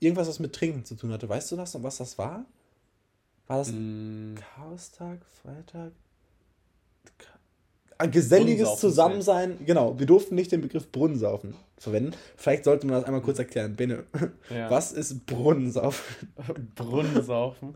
[0.00, 1.28] Irgendwas, was mit Trinken zu tun hatte.
[1.28, 2.44] Weißt du das und was das war?
[3.46, 4.34] War das mm.
[4.36, 5.92] Chaostag, Freitag?
[7.98, 9.58] Ein geselliges Zusammensein.
[9.64, 12.12] Genau, wir durften nicht den Begriff Brunnensaufen verwenden.
[12.36, 13.76] Vielleicht sollte man das einmal kurz erklären.
[13.76, 14.04] Bene,
[14.50, 14.70] ja.
[14.70, 16.32] was ist Brunnensaufen?
[16.74, 17.74] Brunnensaufen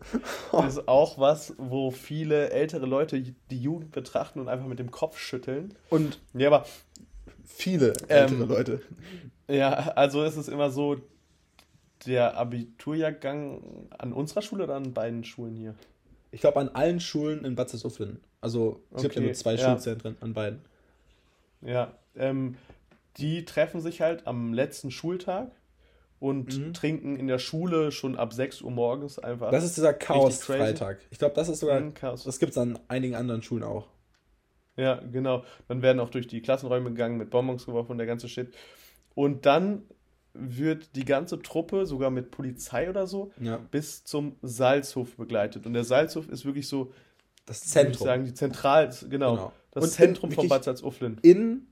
[0.67, 5.17] ist auch was, wo viele ältere Leute die Jugend betrachten und einfach mit dem Kopf
[5.17, 5.73] schütteln.
[5.89, 6.65] Und ja, aber
[7.45, 8.81] viele ältere ähm, Leute.
[9.47, 10.97] Ja, also ist es immer so,
[12.05, 15.75] der Abiturjahrgang an unserer Schule oder an beiden Schulen hier?
[16.31, 18.21] Ich glaube an allen Schulen in Bad Salzuflen.
[18.41, 19.69] Also es okay, gibt ja nur zwei ja.
[19.69, 20.61] Schulzentren an beiden.
[21.61, 22.55] Ja, ähm,
[23.17, 25.51] die treffen sich halt am letzten Schultag
[26.19, 26.73] und mhm.
[26.73, 29.51] trinken in der Schule schon ab 6 Uhr morgens einfach.
[29.51, 30.99] Das ist dieser Chaos-Freitag.
[31.11, 31.79] Ich glaube, das ist sogar.
[31.79, 32.23] Mhm, Chaos.
[32.23, 33.87] Das gibt es an einigen anderen Schulen auch.
[34.75, 35.43] Ja, genau.
[35.67, 38.53] Dann werden auch durch die Klassenräume gegangen, mit Bonbons geworfen und der ganze Shit.
[39.13, 39.83] Und dann
[40.33, 43.57] wird die ganze Truppe, sogar mit Polizei oder so, ja.
[43.57, 45.65] bis zum Salzhof begleitet.
[45.65, 46.91] Und der Salzhof ist wirklich so,
[47.45, 47.93] das Zentrum.
[47.93, 49.53] Ich sagen, die Zentral, genau, genau.
[49.71, 51.17] das und Zentrum von Bad Salzuflen.
[51.23, 51.67] In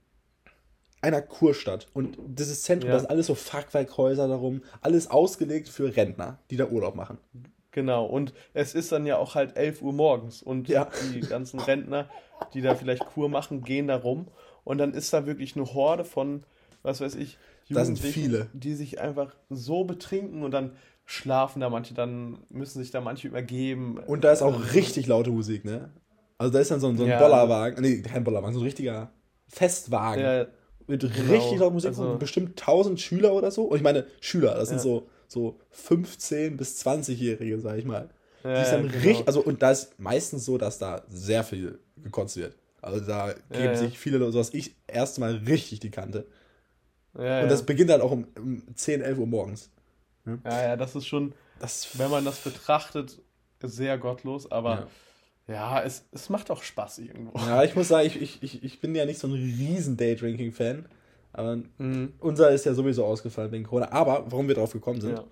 [1.01, 1.87] einer Kurstadt.
[1.93, 2.95] Und dieses Zentrum, ja.
[2.95, 7.19] das ist alles so Fachwerkhäuser darum, alles ausgelegt für Rentner, die da Urlaub machen.
[7.71, 10.89] Genau, und es ist dann ja auch halt 11 Uhr morgens und ja.
[11.13, 12.09] die ganzen Rentner,
[12.55, 14.27] die da vielleicht Kur machen, gehen da rum
[14.63, 16.43] und dann ist da wirklich eine Horde von,
[16.81, 17.37] was weiß ich,
[17.67, 20.71] Jugendlichen, die sich einfach so betrinken und dann
[21.05, 23.97] schlafen da manche, dann müssen sich da manche übergeben.
[24.07, 25.89] Und da ist auch ähm, richtig laute Musik, ne?
[26.37, 27.19] Also da ist dann so ein, so ein ja.
[27.19, 29.11] Bollerwagen, nee, kein Bollerwagen, so ein richtiger
[29.47, 30.23] Festwagen.
[30.23, 30.47] Ja,
[30.87, 31.13] mit genau.
[31.31, 33.63] richtig lauter Musik also, bestimmt 1000 Schüler oder so.
[33.63, 34.77] Und ich meine, Schüler, das ja.
[34.77, 38.09] sind so, so 15- bis 20-Jährige, sag ich mal.
[38.43, 39.03] Die sind genau.
[39.03, 42.55] richtig, also und da ist meistens so, dass da sehr viel gekotzt wird.
[42.81, 46.25] Also da geben sich viele, so was ich erstmal richtig die Kante.
[47.17, 49.69] Ja, und das beginnt dann auch um, um 10, 11 Uhr morgens.
[50.25, 53.19] Ja, ja, das ist schon, das, wenn man das betrachtet,
[53.61, 54.87] sehr gottlos, aber
[55.47, 57.37] ja, es, es macht auch Spaß irgendwo.
[57.39, 60.85] Ja, ich muss sagen, ich, ich, ich bin ja nicht so ein riesen Daydrinking-Fan.
[61.31, 62.13] Aber mhm.
[62.19, 63.91] unser ist ja sowieso ausgefallen wegen Corona.
[63.91, 65.25] Aber warum wir drauf gekommen sind, ja.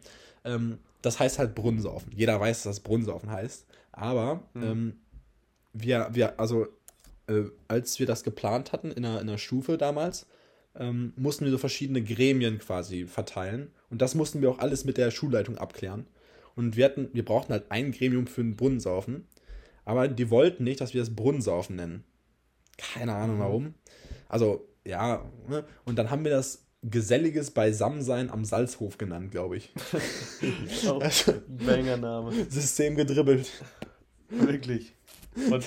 [0.46, 2.12] ähm, das heißt halt Brunnensaufen.
[2.16, 3.66] Jeder weiß, dass das Brunnensaufen heißt.
[3.92, 4.64] Aber mhm.
[4.64, 4.94] ähm,
[5.74, 6.68] wir, wir, also
[7.28, 10.28] äh, als wir das geplant hatten in der, in der Stufe damals,
[10.78, 13.72] ähm, mussten wir so verschiedene Gremien quasi verteilen.
[13.90, 16.06] Und das mussten wir auch alles mit der Schulleitung abklären.
[16.56, 19.28] Und wir hatten, wir brauchten halt ein Gremium für den Brunnensaufen.
[19.84, 22.04] Aber die wollten nicht, dass wir das Brunnensaufen nennen.
[22.78, 23.42] Keine Ahnung mhm.
[23.42, 23.74] warum.
[24.28, 25.64] Also, ja, ne?
[25.86, 29.74] und dann haben wir das geselliges Beisammensein am Salzhof genannt, glaube ich.
[31.00, 32.46] also, Banger-Name.
[32.50, 33.52] System gedribbelt.
[34.30, 34.94] Wirklich.
[35.52, 35.66] Und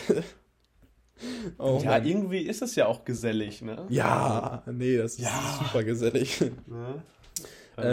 [1.58, 2.06] oh, ja, Mann.
[2.06, 3.86] irgendwie ist es ja auch gesellig, ne?
[3.88, 5.60] Ja, nee, das ist ja.
[5.62, 6.40] super gesellig.
[6.40, 7.02] Ja.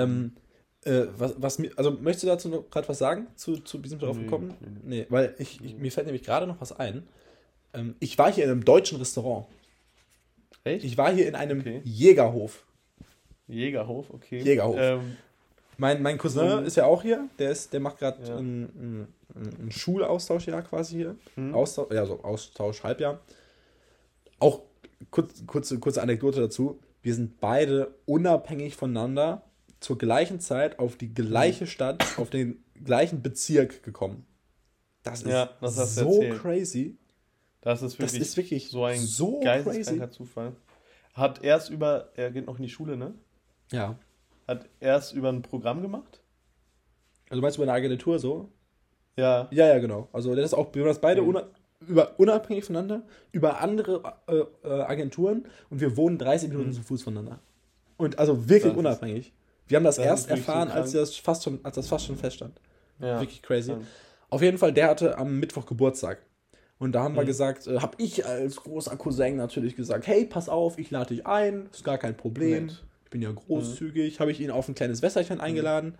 [0.03, 0.31] Ähm,
[0.85, 3.97] Äh, was, was mir, also möchtest du dazu noch gerade was sagen, zu, zu diesem
[3.97, 4.53] drauf gekommen?
[4.83, 7.01] Nee, nee, weil ich, ich, mir fällt nämlich gerade noch was ein.
[7.73, 9.47] Ähm, ich war hier in einem deutschen Restaurant.
[10.63, 10.85] Echt?
[10.85, 11.81] Ich war hier in einem okay.
[11.83, 12.63] Jägerhof.
[13.47, 14.39] Jägerhof, okay.
[14.43, 14.77] Jägerhof.
[14.79, 15.17] Ähm,
[15.77, 17.29] mein, mein Cousin ist ja auch hier.
[17.39, 18.37] Der, ist, der macht gerade ja.
[18.37, 21.15] ein, ein, ein Schulaustauschjahr quasi hier.
[21.35, 21.53] Mhm.
[21.53, 23.19] Austausch, ja, so Austausch, Halbjahr.
[24.39, 24.61] Auch
[25.11, 26.79] kurz, kurze, kurze Anekdote dazu.
[27.01, 29.43] Wir sind beide unabhängig voneinander
[29.79, 31.69] zur gleichen Zeit auf die gleiche mhm.
[31.69, 34.25] Stadt, auf den gleichen Bezirk gekommen.
[35.03, 36.97] Das ist ja, das so crazy.
[37.61, 40.55] Das ist wirklich, das ist wirklich so ein so geisteskranker Zufall.
[41.13, 43.13] Hat erst über, er geht noch in die Schule, ne?
[43.71, 43.97] Ja.
[44.47, 46.21] Hat erst über ein Programm gemacht.
[47.29, 48.51] Also meinst du über eine Agentur so?
[49.17, 49.47] Ja.
[49.51, 50.09] Ja, ja, genau.
[50.11, 51.41] Also das ist auch, wir waren das beide mhm.
[51.87, 56.73] über, unabhängig voneinander, über andere äh, äh, Agenturen und wir wohnen 30 Minuten mhm.
[56.73, 57.39] zu Fuß voneinander.
[57.97, 59.33] Und also wirklich das unabhängig.
[59.67, 62.17] wir haben das, das erst erfahren, so als, das fast schon, als das fast schon
[62.17, 62.59] feststand.
[62.99, 63.19] Ja.
[63.19, 63.71] Wirklich crazy.
[63.71, 63.79] Ja.
[64.29, 66.21] Auf jeden Fall, der hatte am Mittwoch Geburtstag.
[66.77, 67.19] Und da haben mhm.
[67.19, 71.15] wir gesagt, äh, habe ich als großer Cousin natürlich gesagt, hey, pass auf, ich lade
[71.15, 72.65] dich ein, ist gar kein Problem.
[72.65, 72.83] Nett.
[73.05, 74.15] Ich bin ja großzügig.
[74.15, 74.19] Mhm.
[74.19, 75.95] Habe ich ihn auf ein kleines Wässerchen eingeladen.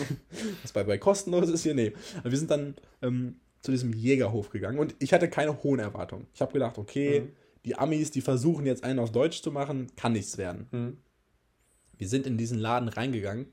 [0.62, 1.92] Was bei, bei kostenlos ist hier, nee.
[2.20, 6.26] Aber wir sind dann ähm, zu diesem Jägerhof gegangen und ich hatte keine hohen Erwartungen.
[6.32, 7.32] Ich habe gedacht, okay, mhm.
[7.64, 10.68] die Amis, die versuchen jetzt einen auf Deutsch zu machen, kann nichts werden.
[10.70, 10.98] Mhm.
[11.98, 13.46] Wir sind in diesen Laden reingegangen.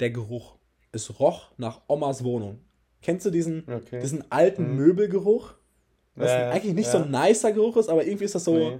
[0.00, 0.56] Der Geruch.
[0.90, 2.60] Es roch nach Omas Wohnung.
[3.02, 4.00] Kennst du diesen, okay.
[4.00, 4.76] diesen alten mhm.
[4.76, 5.54] Möbelgeruch?
[6.14, 6.92] Was ja, eigentlich nicht ja.
[6.92, 8.78] so ein nicer Geruch ist, aber irgendwie ist das so, nee.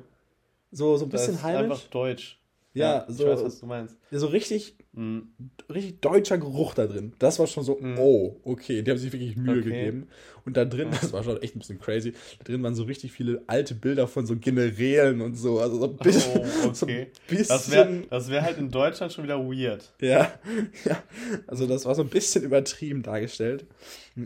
[0.72, 1.62] so, so ein bisschen das ist heimisch.
[1.62, 2.38] einfach deutsch.
[2.75, 3.97] Ja, ja so, ich weiß, was du meinst.
[4.11, 5.31] So richtig, mhm.
[5.73, 7.12] richtig deutscher Geruch da drin.
[7.19, 7.99] Das war schon so, mhm.
[7.99, 9.71] oh, okay, die haben sich wirklich Mühe okay.
[9.71, 10.09] gegeben.
[10.45, 13.12] Und da drin, das war schon echt ein bisschen crazy, da drin waren so richtig
[13.12, 15.61] viele alte Bilder von so Generälen und so.
[15.61, 16.41] Also so ein bisschen.
[16.41, 16.73] Oh, okay.
[16.75, 19.93] So bisschen das wäre das wär halt in Deutschland schon wieder weird.
[20.01, 20.33] Ja,
[20.85, 21.03] ja.
[21.47, 23.66] Also das war so ein bisschen übertrieben dargestellt.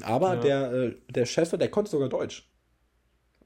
[0.03, 0.41] Aber ja.
[0.41, 2.49] der, äh, der Chef, der konnte sogar Deutsch.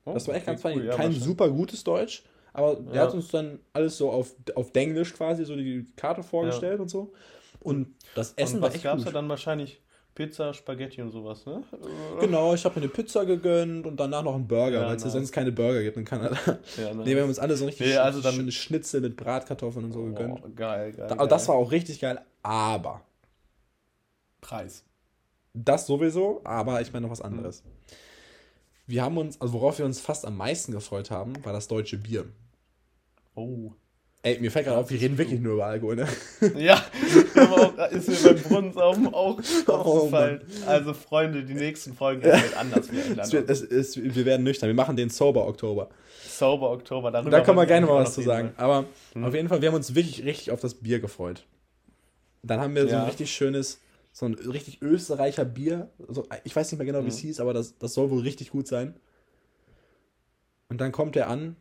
[0.04, 0.76] Oh, das war echt okay, ganz.
[0.76, 2.22] Cool, ja, Kein super gutes Deutsch
[2.56, 2.92] aber ja.
[2.92, 6.82] er hat uns dann alles so auf, auf Denglisch quasi so die Karte vorgestellt ja.
[6.82, 7.12] und so.
[7.60, 9.06] Und das Essen und war echt gab's gut.
[9.06, 9.80] ja dann wahrscheinlich
[10.14, 11.62] Pizza, Spaghetti und sowas, ne?
[12.20, 15.04] Genau, ich habe mir eine Pizza gegönnt und danach noch einen Burger, ja, weil es
[15.04, 16.38] ja sonst keine Burger gibt in Kanada.
[16.78, 17.04] Ja, nice.
[17.04, 20.00] Nee, wir haben uns alle so richtig nee, also dann, Schnitzel mit Bratkartoffeln und so
[20.00, 20.56] oh, gegönnt.
[20.56, 21.06] Geil, geil.
[21.08, 21.28] Da, geil.
[21.28, 23.02] Das war auch richtig geil, aber.
[24.40, 24.84] Preis.
[25.52, 27.62] Das sowieso, aber ich meine noch was anderes.
[27.62, 27.68] Mhm.
[28.86, 31.98] Wir haben uns, also worauf wir uns fast am meisten gefreut haben, war das deutsche
[31.98, 32.24] Bier.
[33.36, 33.72] Oh.
[34.22, 36.08] Ey, mir fällt gerade auf, wir reden wirklich nur über Alkohol, ne?
[36.56, 36.84] Ja,
[37.92, 38.98] ist mir beim Brunnen auch,
[39.68, 40.40] auch aufgefallen.
[40.66, 43.20] Oh, also, Freunde, die nächsten Folgen werden halt anders werden.
[43.20, 44.68] Es es, es, wir werden nüchtern.
[44.68, 45.90] Wir machen den Sober Oktober.
[46.26, 47.30] Sober Oktober, darüber.
[47.30, 48.52] Da kann man gerne mal was zu sagen.
[48.56, 48.64] Fall.
[48.64, 49.24] Aber hm.
[49.24, 51.46] auf jeden Fall, wir haben uns wirklich richtig auf das Bier gefreut.
[52.42, 52.88] Dann haben wir ja.
[52.88, 53.80] so ein richtig schönes,
[54.10, 55.88] so ein richtig Österreicher Bier.
[56.08, 57.28] So, ich weiß nicht mehr genau, wie es hm.
[57.28, 58.96] hieß, aber das, das soll wohl richtig gut sein.
[60.68, 61.54] Und dann kommt er an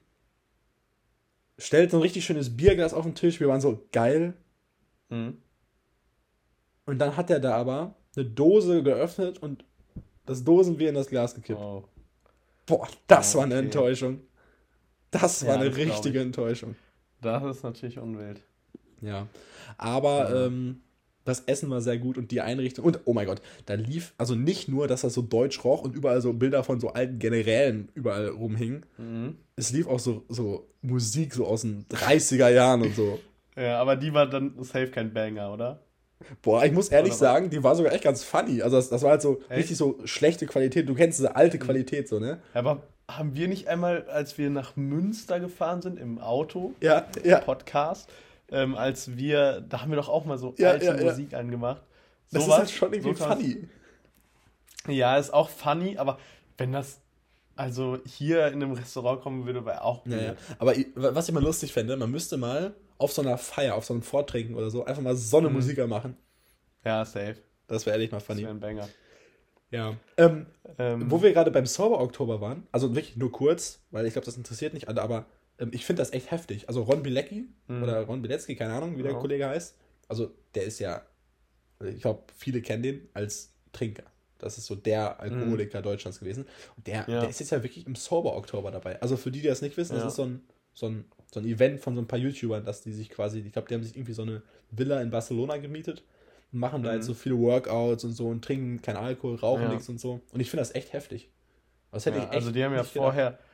[1.57, 3.39] stellt so ein richtig schönes Bierglas auf den Tisch.
[3.39, 4.33] Wir waren so geil.
[5.09, 5.37] Mhm.
[6.85, 9.65] Und dann hat er da aber eine Dose geöffnet und
[10.25, 11.59] das Dosenbier in das Glas gekippt.
[11.59, 11.83] Oh.
[12.65, 13.37] Boah, das okay.
[13.37, 14.21] war eine Enttäuschung.
[15.11, 16.75] Das ja, war eine das richtige Enttäuschung.
[17.21, 18.41] Das ist natürlich unwild.
[19.01, 19.27] Ja.
[19.77, 20.45] Aber ja.
[20.47, 20.81] Ähm,
[21.25, 22.85] das Essen war sehr gut und die Einrichtung.
[22.85, 25.95] Und oh mein Gott, da lief, also nicht nur, dass das so deutsch roch und
[25.95, 28.85] überall so Bilder von so alten Generälen überall rumhingen.
[28.97, 29.35] Mhm.
[29.55, 33.19] Es lief auch so, so Musik so aus den 30er Jahren und so.
[33.57, 35.79] Ja, aber die war dann safe kein Banger, oder?
[36.41, 38.61] Boah, ich muss ehrlich sagen, die war sogar echt ganz funny.
[38.61, 39.59] Also das, das war halt so echt?
[39.59, 40.89] richtig so schlechte Qualität.
[40.89, 41.61] Du kennst diese alte mhm.
[41.61, 42.41] Qualität so, ne?
[42.53, 47.39] Aber haben wir nicht einmal, als wir nach Münster gefahren sind im Auto, ja, ja.
[47.39, 48.09] Podcast,
[48.51, 51.39] ähm, als wir, da haben wir doch auch mal so ja, alte ja, Musik ja.
[51.39, 51.81] angemacht.
[52.27, 53.67] So das was, ist halt schon irgendwie so funny.
[54.87, 56.19] Ja, ist auch funny, aber
[56.57, 57.01] wenn das
[57.55, 60.13] also hier in einem Restaurant kommen würde, wäre auch gut.
[60.13, 60.35] Ja, ja.
[60.59, 63.93] Aber was ich mal lustig fände, man müsste mal auf so einer Feier, auf so
[63.93, 65.55] einem Vortrinken oder so, einfach mal so eine mhm.
[65.55, 66.17] Musiker machen.
[66.83, 67.37] Ja, safe.
[67.67, 68.41] Das wäre ehrlich mal funny.
[68.41, 68.89] Das wäre ein Banger.
[69.71, 69.95] Ja.
[70.17, 70.45] Ähm,
[70.77, 74.25] ähm, wo wir gerade beim Sober Oktober waren, also wirklich nur kurz, weil ich glaube,
[74.25, 75.25] das interessiert nicht alle, aber
[75.71, 76.67] ich finde das echt heftig.
[76.67, 77.83] Also Ron Bilecki mhm.
[77.83, 79.75] oder Ron Bilecki, keine Ahnung, wie der Kollege heißt.
[80.07, 81.01] Also der ist ja,
[81.83, 84.03] ich glaube, viele kennen den als Trinker.
[84.37, 85.83] Das ist so der Alkoholiker mhm.
[85.83, 86.45] Deutschlands gewesen.
[86.75, 87.21] Und der, ja.
[87.21, 89.01] der ist jetzt ja wirklich im Sober Oktober dabei.
[89.01, 90.03] Also für die, die das nicht wissen, ja.
[90.03, 90.41] das ist so ein,
[90.73, 93.53] so, ein, so ein Event von so ein paar YouTubern, dass die sich quasi, ich
[93.53, 94.41] glaube, die haben sich irgendwie so eine
[94.71, 96.03] Villa in Barcelona gemietet
[96.51, 96.85] und machen mhm.
[96.85, 100.19] da jetzt so viele Workouts und so und trinken kein Alkohol, rauchen nichts und so.
[100.33, 101.29] Und ich finde das echt heftig.
[101.91, 103.44] Das hätte ich echt Also die haben ja vorher, gedacht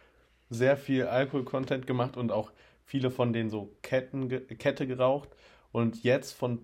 [0.51, 2.51] sehr viel Alkohol-Content gemacht und auch
[2.83, 5.29] viele von denen so Ketten, Kette geraucht.
[5.71, 6.59] Und jetzt von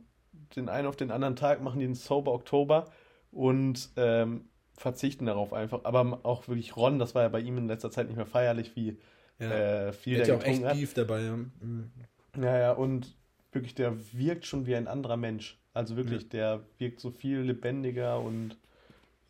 [0.56, 2.92] den einen auf den anderen Tag machen die einen Sober Oktober
[3.32, 5.86] und ähm, verzichten darauf einfach.
[5.86, 8.76] Aber auch wirklich Ron, das war ja bei ihm in letzter Zeit nicht mehr feierlich,
[8.76, 8.98] wie
[9.40, 9.88] ja.
[9.88, 10.74] äh, viel der ja auch echt hat.
[10.74, 11.22] Beef dabei.
[11.22, 11.36] Ja.
[11.36, 11.92] Mhm.
[12.36, 13.16] ja, ja, und
[13.54, 15.58] wirklich, der wirkt schon wie ein anderer Mensch.
[15.74, 16.30] Also wirklich, ja.
[16.30, 18.58] der wirkt so viel lebendiger und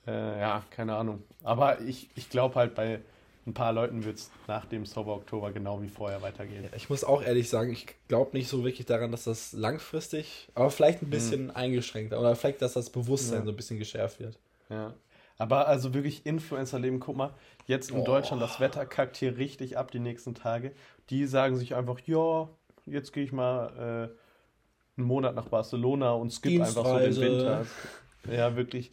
[0.07, 1.21] äh, ja, keine Ahnung.
[1.43, 3.01] Aber ich, ich glaube halt, bei
[3.47, 6.65] ein paar Leuten wird es nach dem Sober Oktober genau wie vorher weitergehen.
[6.65, 10.49] Ja, ich muss auch ehrlich sagen, ich glaube nicht so wirklich daran, dass das langfristig,
[10.53, 11.51] aber vielleicht ein bisschen mhm.
[11.51, 13.45] eingeschränkter oder vielleicht, dass das Bewusstsein ja.
[13.45, 14.37] so ein bisschen geschärft wird.
[14.69, 14.93] Ja.
[15.37, 17.33] Aber also wirklich Influencer-Leben, guck mal,
[17.67, 18.03] jetzt in oh.
[18.03, 20.73] Deutschland, das Wetter kackt hier richtig ab die nächsten Tage.
[21.09, 22.49] Die sagen sich einfach, ja,
[22.85, 27.65] jetzt gehe ich mal äh, einen Monat nach Barcelona und skip einfach so den Winter.
[28.29, 28.91] Ja, wirklich.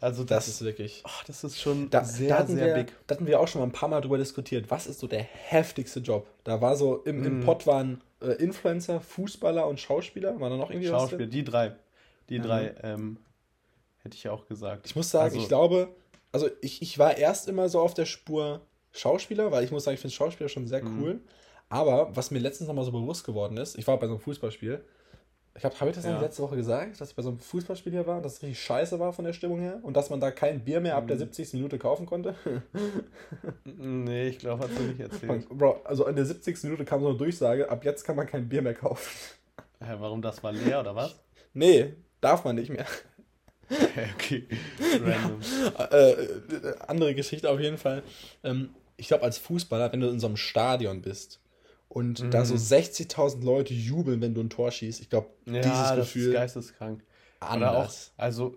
[0.00, 1.02] Also das, das ist wirklich.
[1.06, 2.92] Oh, das ist schon da, sehr, da sehr wir, big.
[3.06, 4.70] Da hatten wir auch schon mal ein paar Mal drüber diskutiert.
[4.70, 6.26] Was ist so der heftigste Job?
[6.44, 7.44] Da war so, im, im mm.
[7.44, 10.38] Pod waren äh, Influencer, Fußballer und Schauspieler.
[10.40, 11.10] War da noch irgendwie Schauspieler, was?
[11.10, 11.76] Schauspieler, die drei.
[12.28, 12.42] Die mhm.
[12.42, 13.18] drei, ähm,
[14.02, 14.86] hätte ich ja auch gesagt.
[14.86, 15.88] Ich muss sagen, also, ich glaube,
[16.32, 18.60] also ich, ich war erst immer so auf der Spur
[18.92, 21.02] Schauspieler, weil ich muss sagen, ich finde Schauspieler schon sehr mhm.
[21.02, 21.14] cool.
[21.14, 21.20] Mm.
[21.68, 24.84] Aber was mir letztens nochmal so bewusst geworden ist, ich war bei so einem Fußballspiel
[25.56, 26.20] ich habe hab ich das ja.
[26.20, 28.98] letzte Woche gesagt, dass ich bei so einem Fußballspiel hier war, dass es richtig scheiße
[28.98, 31.52] war von der Stimmung her und dass man da kein Bier mehr ab der 70.
[31.52, 31.58] Mhm.
[31.58, 32.34] Minute kaufen konnte?
[33.64, 35.48] nee, ich glaube, hast du nicht erzählt.
[35.48, 36.64] Bro, also in der 70.
[36.64, 39.10] Minute kam so eine Durchsage, ab jetzt kann man kein Bier mehr kaufen.
[39.80, 41.16] Ja, warum das war leer oder was?
[41.54, 42.86] Nee, darf man nicht mehr.
[44.14, 44.46] okay,
[45.04, 45.40] random.
[45.78, 48.02] Ja, äh, andere Geschichte auf jeden Fall.
[48.44, 51.40] Ähm, ich glaube, als Fußballer, wenn du in so einem Stadion bist
[51.88, 52.30] und mhm.
[52.30, 55.00] da so 60.000 Leute jubeln, wenn du ein Tor schießt.
[55.00, 56.28] Ich glaube, ja, dieses das Gefühl.
[56.28, 57.04] Ist geisteskrank.
[57.40, 57.56] Anders.
[57.56, 58.56] Oder auch, also,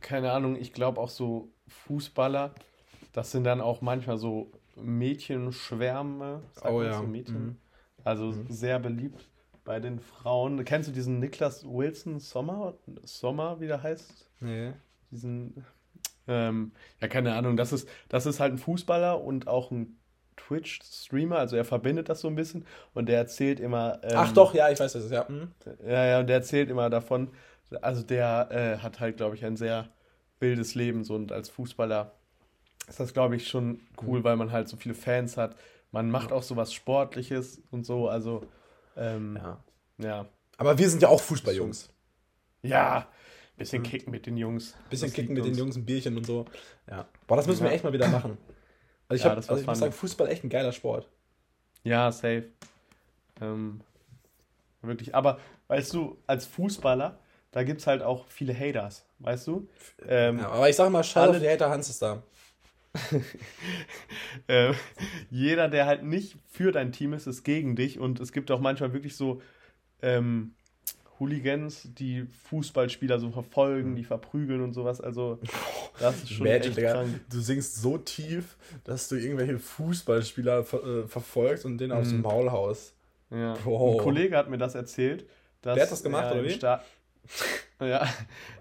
[0.00, 2.54] keine Ahnung, ich glaube auch so Fußballer,
[3.12, 6.42] das sind dann auch manchmal so Mädchenschwärme.
[6.64, 6.98] Oh ja.
[6.98, 7.44] So Mädchen.
[7.44, 7.56] Mhm.
[8.04, 8.46] Also mhm.
[8.48, 9.28] sehr beliebt
[9.64, 10.64] bei den Frauen.
[10.64, 12.74] Kennst du diesen Niklas Wilson Sommer?
[13.04, 14.30] Sommer, wie der heißt?
[14.40, 14.72] Nee.
[15.10, 15.64] Diesen.
[16.26, 17.56] Ähm, ja, keine Ahnung.
[17.56, 19.98] Das ist, das ist halt ein Fußballer und auch ein
[20.46, 22.64] Twitch-Streamer, also er verbindet das so ein bisschen
[22.94, 24.00] und der erzählt immer.
[24.02, 25.26] Ähm, Ach doch, ja, ich weiß das, ja.
[25.28, 25.52] Mhm.
[25.86, 27.28] Ja, ja, und der erzählt immer davon,
[27.80, 29.88] also der äh, hat halt, glaube ich, ein sehr
[30.40, 32.12] wildes Leben so und als Fußballer
[32.88, 34.24] ist das, glaube ich, schon cool, mhm.
[34.24, 35.56] weil man halt so viele Fans hat.
[35.92, 38.44] Man macht auch so was Sportliches und so, also
[38.96, 39.64] ähm, ja.
[39.98, 40.26] ja.
[40.56, 41.90] Aber wir sind ja auch Fußballjungs.
[42.62, 43.08] Ja,
[43.56, 43.86] bisschen mhm.
[43.86, 44.74] kicken mit den Jungs.
[44.90, 45.52] Bisschen kicken mit uns.
[45.52, 46.46] den Jungs, ein Bierchen und so.
[46.88, 47.06] Ja.
[47.26, 47.70] Boah, das müssen ja.
[47.70, 48.38] wir echt mal wieder machen.
[49.12, 51.06] Also ich, ja, hab, also ich muss sagen, Fußball echt ein geiler Sport.
[51.84, 52.44] Ja, safe.
[53.42, 53.82] Ähm,
[54.80, 55.14] wirklich.
[55.14, 55.38] Aber
[55.68, 57.18] weißt du, als Fußballer,
[57.50, 59.68] da gibt es halt auch viele Haters, weißt du?
[60.08, 62.22] Ähm, ja, aber ich sag mal, schade, die Hater Hans ist da.
[64.46, 64.72] äh,
[65.30, 67.98] jeder, der halt nicht für dein Team ist, ist gegen dich.
[67.98, 69.42] Und es gibt auch manchmal wirklich so
[70.00, 70.54] ähm,
[71.22, 75.00] Hooligans, die Fußballspieler so verfolgen, die verprügeln und sowas.
[75.00, 75.38] Also,
[76.00, 77.20] das ist schon Magic, echt krank.
[77.30, 81.96] Du singst so tief, dass du irgendwelche Fußballspieler ver äh, verfolgst und den mhm.
[81.96, 82.94] aufs Maul haust.
[83.30, 83.54] Ja.
[83.54, 85.24] Ein Kollege hat mir das erzählt.
[85.62, 86.50] Dass Der hat das gemacht, oder wie?
[86.50, 86.82] Sta
[87.80, 88.04] ja,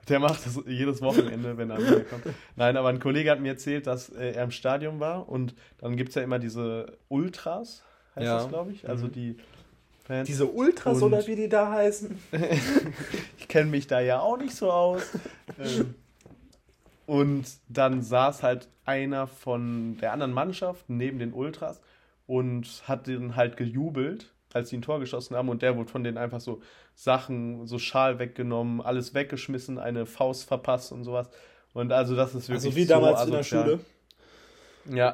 [0.07, 2.25] der macht das jedes Wochenende, wenn er kommt.
[2.55, 5.97] Nein, aber ein Kollege hat mir erzählt, dass äh, er im Stadion war und dann
[5.97, 7.83] gibt es ja immer diese Ultras,
[8.15, 8.37] heißt ja.
[8.37, 8.87] das, glaube ich.
[8.87, 9.11] Also mhm.
[9.13, 9.37] die
[10.11, 10.27] Fans.
[10.27, 12.19] Diese Ultras und oder wie die da heißen.
[13.37, 15.03] ich kenne mich da ja auch nicht so aus.
[15.57, 15.95] ähm,
[17.05, 21.79] und dann saß halt einer von der anderen Mannschaft neben den Ultras
[22.27, 25.47] und hat den halt gejubelt, als sie ein Tor geschossen haben.
[25.47, 26.61] Und der wurde von denen einfach so
[26.93, 31.29] Sachen, so Schal weggenommen, alles weggeschmissen, eine Faust verpasst und sowas.
[31.71, 32.65] Und also das ist wirklich.
[32.65, 33.79] Also wie damals so in der Schule.
[34.89, 35.13] Ja,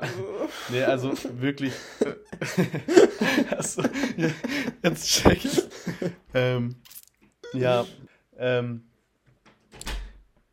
[0.69, 1.73] nee, also wirklich.
[3.57, 3.83] also,
[4.83, 5.63] jetzt check ich.
[6.33, 6.75] Ähm,
[7.53, 7.85] ja,
[8.37, 8.87] ähm,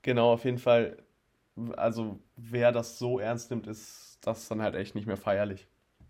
[0.02, 0.96] genau, auf jeden Fall.
[1.76, 5.68] Also, wer das so ernst nimmt, ist das dann halt echt nicht mehr feierlich.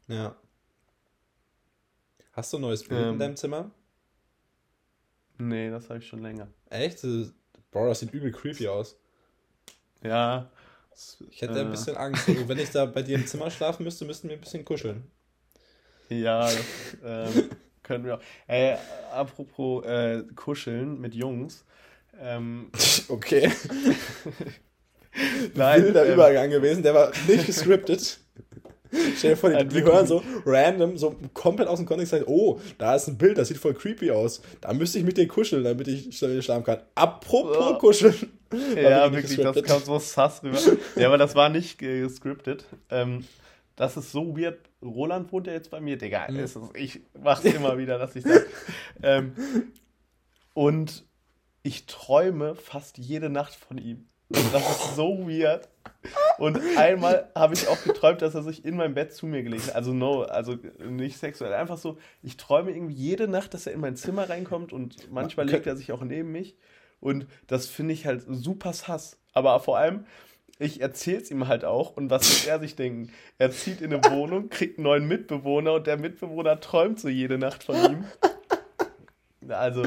[0.08, 0.36] Ja.
[2.32, 3.70] Hast du ein neues Bild ähm, in deinem Zimmer?
[5.38, 6.48] Nee, das habe ich schon länger.
[6.70, 7.02] Echt?
[7.70, 8.96] Bro, das sieht übel creepy aus.
[10.02, 10.50] Ja,
[11.30, 11.62] ich hätte äh.
[11.62, 12.28] ein bisschen Angst.
[12.28, 15.10] Also, wenn ich da bei dir im Zimmer schlafen müsste, müssten wir ein bisschen kuscheln.
[16.08, 16.64] Ja, das
[17.04, 17.50] ähm,
[17.84, 18.20] können wir auch.
[18.48, 18.76] Ey,
[19.12, 21.64] apropos äh, kuscheln mit Jungs.
[22.20, 22.70] Ähm,
[23.08, 23.50] okay.
[25.54, 28.18] Nein, wilder ähm, Übergang gewesen, der war nicht gescriptet.
[29.16, 32.60] Stell dir vor, die, die hören so random, so komplett aus dem Kontext, sagen, oh,
[32.78, 34.40] da ist ein Bild, das sieht voll creepy aus.
[34.60, 36.80] Da müsste ich mit dir kuscheln, damit ich schlafen kann.
[36.94, 37.78] Apropos oh.
[37.78, 38.14] kuscheln.
[38.76, 40.58] Ja, wirklich, das kam so sass rüber.
[40.96, 42.66] Ja, aber das war nicht gescriptet.
[42.88, 43.24] Ähm,
[43.76, 44.58] das ist so weird.
[44.82, 46.30] Roland wohnt ja jetzt bei mir, Digga.
[46.30, 46.38] Mhm.
[46.38, 48.46] Ist, ich mach's immer wieder, dass ich sag.
[49.02, 49.34] ähm,
[50.54, 51.04] und
[51.62, 54.06] ich träume fast jede Nacht von ihm.
[54.28, 55.68] Das ist so weird.
[56.38, 59.68] Und einmal habe ich auch geträumt, dass er sich in mein Bett zu mir gelegt
[59.68, 59.74] hat.
[59.74, 61.52] Also no, also nicht sexuell.
[61.52, 65.48] Einfach so, ich träume irgendwie jede Nacht, dass er in mein Zimmer reinkommt und manchmal
[65.48, 66.56] legt er sich auch neben mich.
[67.00, 69.18] Und das finde ich halt super sass.
[69.32, 70.06] Aber vor allem,
[70.58, 71.96] ich erzähle es ihm halt auch.
[71.96, 73.10] Und was wird er sich denken?
[73.38, 77.38] Er zieht in eine Wohnung, kriegt einen neuen Mitbewohner und der Mitbewohner träumt so jede
[77.38, 78.04] Nacht von ihm.
[79.48, 79.82] Also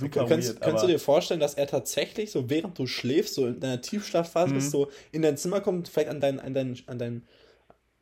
[0.00, 3.46] super Kannst, weird, kannst du dir vorstellen, dass er tatsächlich so während du schläfst, so
[3.46, 4.54] in deiner Tiefschlafphase mhm.
[4.54, 7.28] bist, so in dein Zimmer kommt, vielleicht an deinen, an deinen, an deinen,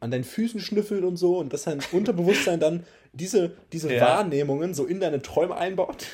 [0.00, 4.00] an deinen Füßen schnüffelt und so und dass sein Unterbewusstsein dann diese, diese ja.
[4.00, 6.06] Wahrnehmungen so in deine Träume einbaut?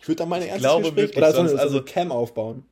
[0.00, 2.64] Ich würde da meine ernste glaube Gespräch wirklich, oder so eine, also, Cam aufbauen.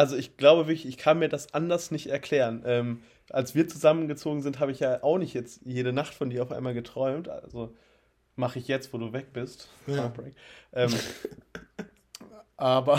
[0.00, 2.62] Also ich glaube wirklich, ich kann mir das anders nicht erklären.
[2.64, 6.42] Ähm, als wir zusammengezogen sind, habe ich ja auch nicht jetzt jede Nacht von dir
[6.42, 7.28] auf einmal geträumt.
[7.28, 7.76] Also
[8.34, 9.68] mache ich jetzt, wo du weg bist.
[9.86, 10.10] Ja.
[10.72, 10.90] Ähm,
[12.56, 12.98] aber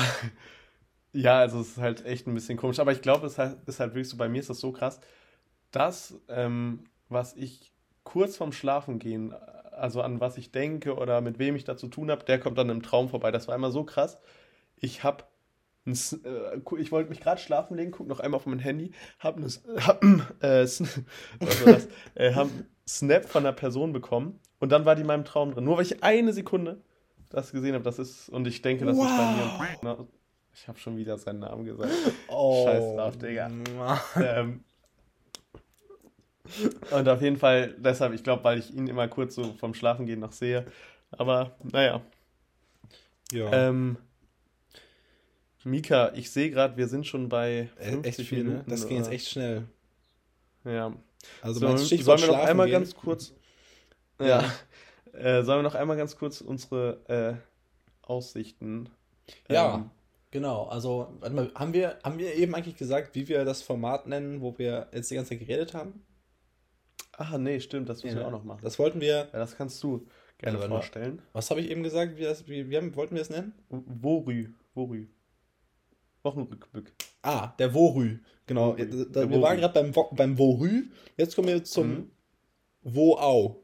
[1.11, 2.77] ja, also es ist halt echt ein bisschen komisch.
[2.77, 4.99] Aber ich glaube, es ist halt wirklich so, bei mir ist das so krass,
[5.71, 7.73] dass ähm, was ich
[8.03, 9.33] kurz vorm Schlafen gehen,
[9.71, 12.59] also an was ich denke oder mit wem ich da zu tun habe, der kommt
[12.59, 13.31] dann im Traum vorbei.
[13.31, 14.19] Das war immer so krass.
[14.75, 15.23] Ich habe
[15.85, 20.03] ich wollte mich gerade schlafen legen, guck noch einmal auf mein Handy, hab, eine, hab,
[20.03, 21.87] äh, was war das?
[22.15, 22.49] äh, hab
[22.87, 25.63] Snap von einer Person bekommen und dann war die in meinem Traum drin.
[25.63, 26.81] Nur weil ich eine Sekunde
[27.29, 29.05] das gesehen habe, das ist, und ich denke, das wow.
[29.05, 30.07] ist bei mir.
[30.53, 31.91] Ich habe schon wieder seinen Namen gesagt.
[32.27, 33.49] Oh, Scheiß drauf, Digga.
[34.17, 34.63] Ähm,
[36.91, 40.19] und auf jeden Fall, deshalb, ich glaube, weil ich ihn immer kurz so vom Schlafengehen
[40.19, 40.65] noch sehe.
[41.11, 42.01] Aber naja.
[43.31, 43.69] Ja.
[43.69, 43.97] Ähm,
[45.63, 48.49] Mika, ich sehe gerade, wir sind schon bei 50 echt viel, ne?
[48.49, 48.69] Minuten.
[48.69, 49.67] Das ging jetzt echt schnell.
[50.63, 50.93] Ja.
[51.41, 52.73] Also so, sollen wir noch einmal gehen?
[52.73, 53.33] ganz kurz.
[54.19, 54.51] Ja.
[55.13, 58.87] Äh, sollen wir noch einmal ganz kurz unsere äh, Aussichten.
[59.49, 59.89] Ja, ähm,
[60.31, 60.67] genau.
[60.67, 64.39] Also, warte mal, haben wir, haben wir eben eigentlich gesagt, wie wir das Format nennen,
[64.39, 66.05] wo wir jetzt die ganze Zeit geredet haben?
[67.11, 68.61] Ah, nee, stimmt, das müssen ja, wir auch noch machen.
[68.63, 69.27] Das wollten wir.
[69.33, 70.07] Ja, das kannst du
[70.37, 71.21] gerne ja, vorstellen.
[71.33, 72.17] Was habe ich eben gesagt?
[72.17, 73.53] Wie, das, wie, wie haben, wollten wir es nennen?
[73.69, 74.47] Worü.
[74.75, 75.07] Worü.
[76.23, 76.93] Wochenrückblick.
[77.21, 78.19] Ah, der Worü.
[78.45, 78.77] Genau.
[78.77, 79.13] Worü.
[79.13, 79.41] wir Worü.
[79.41, 80.89] waren gerade beim, beim Worü.
[81.17, 82.11] Jetzt kommen wir zum mhm.
[82.83, 83.63] Woau.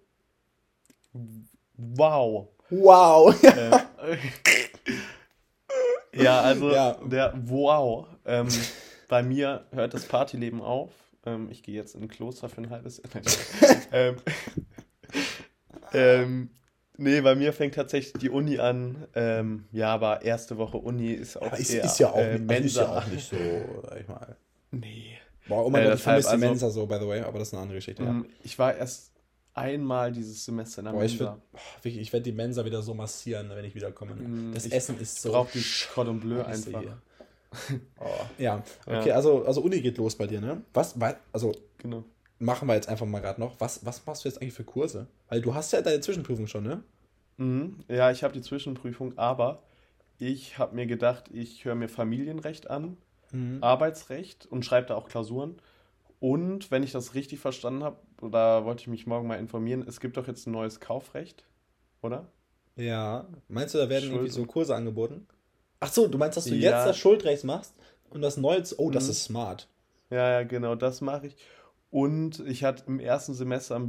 [1.78, 2.50] Wow.
[2.70, 3.44] Wow.
[3.44, 4.18] Äh,
[6.24, 6.94] ja, also ja.
[7.06, 8.08] der Wow.
[8.26, 8.48] Ähm,
[9.08, 10.92] bei mir hört das Partyleben auf.
[11.26, 13.24] Ähm, ich gehe jetzt in ein Kloster für ein halbes Jahr.
[13.92, 14.16] ähm,
[15.94, 16.50] ähm,
[16.98, 19.08] nee, bei mir fängt tatsächlich die Uni an.
[19.16, 22.38] Ähm, ja, aber erste Woche Uni ist auch ja, ist, eher, ist ja auch, äh,
[22.38, 22.66] Mensa.
[22.66, 23.38] Ist ja auch nicht so,
[23.84, 24.36] sag ich mal.
[24.72, 25.18] Nee.
[25.48, 27.50] Boah, oh mein äh, Gott, ich vermisse die Mensa so, by the way, aber das
[27.50, 28.04] ist eine andere Geschichte.
[28.04, 28.12] Ja.
[28.12, 29.12] Mm, ich war erst
[29.54, 31.42] einmal dieses Semester in der Boah, Mensa.
[31.84, 34.16] Ich, ich werde die Mensa wieder so massieren, wenn ich wiederkomme.
[34.16, 35.32] Mm, das Essen ist so.
[35.32, 36.84] Braucht die Cordon Bleu einfach.
[38.00, 38.06] oh.
[38.38, 39.16] Ja, okay, ja.
[39.16, 40.62] Also, also Uni geht los bei dir, ne?
[40.74, 40.96] Was,
[41.32, 42.04] also, genau.
[42.40, 43.60] Machen wir jetzt einfach mal gerade noch.
[43.60, 45.08] Was, was machst du jetzt eigentlich für Kurse?
[45.30, 46.84] Weil du hast ja deine Zwischenprüfung schon, ne?
[47.38, 47.80] Mhm.
[47.88, 49.64] Ja, ich habe die Zwischenprüfung, aber
[50.20, 52.98] ich habe mir gedacht, ich höre mir Familienrecht an,
[53.32, 53.60] mhm.
[53.62, 55.56] Arbeitsrecht und schreibe da auch Klausuren.
[56.20, 57.98] Und wenn ich das richtig verstanden habe,
[58.32, 61.46] da wollte ich mich morgen mal informieren, es gibt doch jetzt ein neues Kaufrecht,
[62.02, 62.28] oder?
[62.76, 63.28] Ja.
[63.48, 65.28] Meinst du, da werden Schuld irgendwie so Kurse angeboten?
[65.80, 66.72] Ach so, du meinst, dass du ja.
[66.72, 67.76] jetzt das Schuldrecht machst
[68.10, 68.64] und das neue.
[68.78, 69.10] Oh, das mhm.
[69.12, 69.68] ist smart.
[70.10, 71.36] Ja, ja, genau, das mache ich.
[71.90, 73.82] Und ich hatte im ersten Semester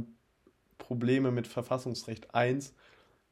[0.77, 2.73] Probleme mit Verfassungsrecht 1.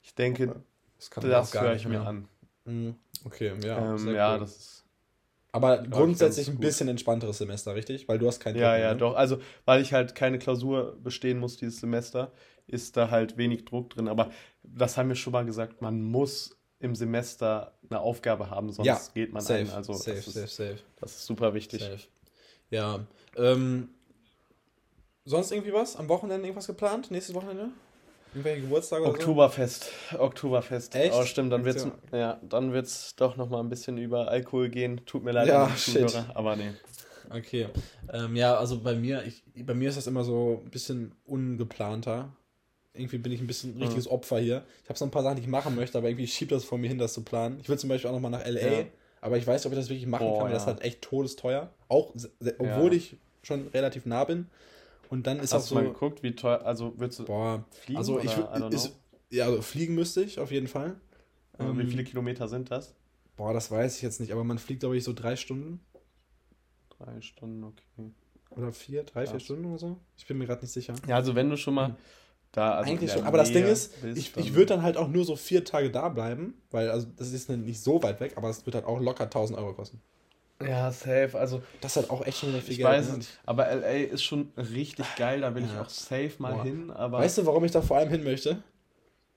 [0.01, 0.61] Ich denke,
[0.97, 2.27] das, das höre ich mir an.
[2.65, 2.95] Mhm.
[3.25, 3.95] Okay, ja.
[3.95, 4.39] Ähm, ja, cool.
[4.41, 4.77] das ist
[5.51, 8.07] aber grundsätzlich ein bisschen entspannteres Semester, richtig?
[8.07, 8.59] Weil du hast keine.
[8.59, 8.99] Ja, Druck, ja, ne?
[8.99, 9.15] doch.
[9.15, 12.31] Also, weil ich halt keine Klausur bestehen muss dieses Semester,
[12.67, 14.07] ist da halt wenig Druck drin.
[14.07, 14.29] Aber
[14.63, 19.01] das haben wir schon mal gesagt, man muss im Semester eine Aufgabe haben, sonst ja,
[19.15, 19.69] geht man safe, ein.
[19.71, 20.79] Also safe, das ist, safe, safe.
[20.99, 21.81] Das ist super wichtig.
[21.81, 22.03] Safe.
[22.69, 22.99] Ja.
[23.35, 23.89] Ähm,
[25.27, 25.95] sonst irgendwie was?
[25.95, 27.11] Am Wochenende irgendwas geplant?
[27.11, 27.69] Nächstes Wochenende?
[28.33, 29.91] Irgendwelche Geburtstage oder Oktoberfest.
[30.11, 30.19] So?
[30.19, 30.95] Oktoberfest.
[30.95, 31.13] Echt?
[31.13, 35.01] Oh, stimmt, dann wird's, ja, dann wird's doch noch mal ein bisschen über Alkohol gehen.
[35.05, 36.71] Tut mir leid, ja, Zuhörer, aber nee.
[37.29, 37.67] Okay.
[38.11, 42.31] Ähm, ja, also bei mir, ich, bei mir ist das immer so ein bisschen ungeplanter.
[42.93, 44.13] Irgendwie bin ich ein bisschen ein richtiges mhm.
[44.13, 44.63] Opfer hier.
[44.83, 46.77] Ich habe so ein paar Sachen, die ich machen möchte, aber irgendwie schiebt das vor
[46.77, 47.59] mir hin, das zu planen.
[47.61, 48.85] Ich will zum Beispiel auch noch mal nach LA, ja.
[49.21, 50.57] aber ich weiß nicht, ob ich das wirklich machen Boah, kann, weil ja.
[50.57, 51.69] das halt echt todesteuer.
[51.89, 52.13] Auch,
[52.59, 52.97] obwohl ja.
[52.97, 54.47] ich schon relativ nah bin.
[55.09, 55.75] Und dann ist Hast auch so.
[55.75, 57.97] Hast du mal geguckt, wie teuer, also willst du boah, fliegen?
[57.97, 58.31] Also ich
[58.71, 58.99] ist,
[59.29, 60.99] ja, also fliegen müsste ich auf jeden Fall.
[61.59, 62.93] Ähm, wie viele Kilometer sind das?
[63.35, 65.79] Boah, das weiß ich jetzt nicht, aber man fliegt, glaube ich, so drei Stunden.
[66.97, 68.11] Drei Stunden, okay.
[68.51, 69.31] Oder vier, drei, Krass.
[69.31, 69.97] vier Stunden oder so?
[70.17, 70.95] Ich bin mir gerade nicht sicher.
[71.07, 71.95] Ja, also wenn du schon mal,
[72.51, 73.23] Da, also Eigentlich schon.
[73.23, 76.09] Aber das Ding ist, ich, ich würde dann halt auch nur so vier Tage da
[76.09, 79.25] bleiben, weil also das ist nicht so weit weg, aber es wird halt auch locker
[79.25, 80.01] 1000 Euro kosten.
[80.61, 81.31] Ja, safe.
[81.37, 82.89] Also, Das halt auch echt schon viel ich Geld.
[82.89, 83.11] weiß ne?
[83.11, 83.39] es nicht.
[83.45, 85.41] Aber LA ist schon richtig geil.
[85.41, 85.81] Da will ich Ja.
[85.81, 86.63] auch safe mal Boah.
[86.63, 86.89] hin.
[86.91, 88.63] Aber Weißt du, warum ich da vor allem hin möchte?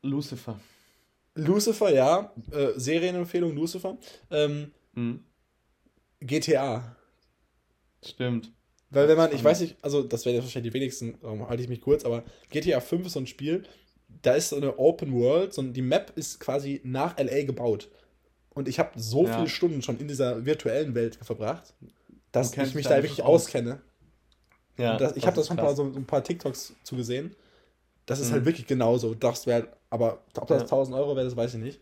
[0.02, 0.58] Lucifer.
[1.34, 2.32] Lucifer, ja.
[2.50, 3.98] Äh, Serienempfehlung Lucifer.
[4.30, 5.24] Ähm, Mhm.
[6.20, 6.96] GTA.
[8.04, 8.52] Stimmt.
[8.90, 11.62] Weil wenn man, ich weiß nicht, also das werden jetzt wahrscheinlich die wenigsten, darum halte
[11.62, 13.62] ich mich kurz, aber GTA 5 ist so ein Spiel,
[14.22, 17.88] da ist so eine Open World, so die Map ist quasi nach LA gebaut.
[18.55, 19.36] Und ich habe so Ja.
[19.36, 21.72] viele Stunden schon in dieser virtuellen Welt verbracht,
[22.32, 23.44] dass ich mich da wirklich aus.
[23.44, 23.80] auskenne.
[24.76, 25.76] Ja, das, ich habe das schon ein paar, krass.
[25.76, 27.34] so, so ein paar TikToks zugesehen.
[28.07, 28.32] Das ist Mhm.
[28.34, 29.14] halt wirklich genauso.
[29.14, 30.68] Das wäre, aber ob das Ja.
[30.68, 31.80] 1000 Euro wäre, das weiß ich nicht.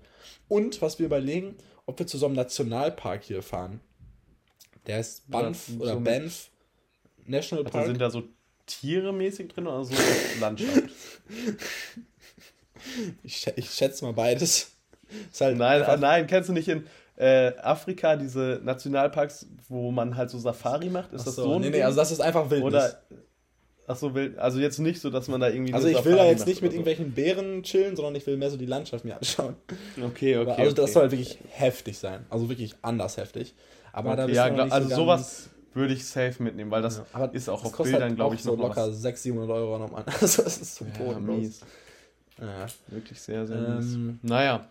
[0.49, 1.57] Und was wir überlegen,
[1.87, 3.81] ob wir zu so einem Nationalpark hier fahren.
[4.87, 6.51] Der ist Banff Ja, oder so Banff
[7.25, 7.87] National Also Park.
[7.87, 8.23] sind da so
[8.67, 9.95] Tiere mäßig drin oder so
[10.41, 10.83] Landschaft?
[13.23, 14.73] Ich, ich schätze mal beides.
[15.41, 16.87] Halt nein, einfach- nein, kennst du nicht in
[17.17, 21.13] äh, Afrika diese Nationalparks, wo man halt so Safari macht?
[21.13, 22.73] Ist Ach das so, so nee, nee, also das ist einfach Wildnis.
[22.75, 23.03] Oder
[23.89, 26.19] ach so wild, also jetzt nicht so, dass man da irgendwie also ich will da
[26.19, 29.05] Safari jetzt nicht mit oder irgendwelchen Bären chillen, sondern ich will mehr so die Landschaft
[29.05, 29.57] mir anschauen.
[29.97, 30.05] so.
[30.05, 30.51] Okay, okay.
[30.51, 30.93] Aber also das okay.
[30.93, 32.25] soll halt wirklich heftig sein.
[32.31, 33.55] Also wirklich anders heftig.
[33.93, 37.03] Aber da okay, bist ja, glaub, also so sowas würde ich safe mitnehmen, weil das
[37.15, 39.01] Ja, ist auch das auf Bildern, halt glaube ich, ich, so noch locker was.
[39.01, 40.05] 600, 700 Euro nochmal.
[40.21, 41.37] Also das ist so Ja, bodenlos.
[41.37, 41.61] mies.
[42.41, 42.67] Ja.
[42.89, 44.17] Wirklich sehr, sehr Ähm, mies.
[44.23, 44.69] Naja.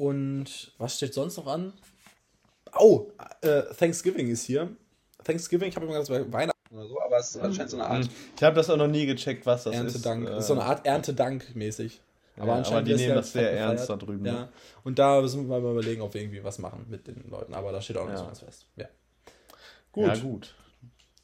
[0.00, 1.72] Und was steht sonst noch an?
[2.78, 3.08] Oh,
[3.42, 4.68] äh, Thanksgiving ist hier.
[5.24, 8.08] Thanksgiving, ich habe immer wäre Weihnachten oder so, aber es ist anscheinend so eine Art
[8.36, 10.24] Ich habe das auch noch nie gecheckt, was das Erntedank.
[10.24, 10.30] ist.
[10.30, 12.00] Das ist so eine Art Erntedank mäßig.
[12.36, 14.02] Ja, aber die nehmen das sehr ernst gefeiert.
[14.02, 14.32] da drüben, Ja.
[14.32, 14.48] ne?
[14.84, 17.52] Und da müssen wir mal überlegen, ob wir irgendwie was machen mit den Leuten.
[17.52, 18.24] Aber da steht auch noch nicht Ja.
[18.24, 18.66] so ganz fest.
[18.76, 18.86] Ja.
[19.92, 20.06] Gut.
[20.06, 20.54] Ja, gut.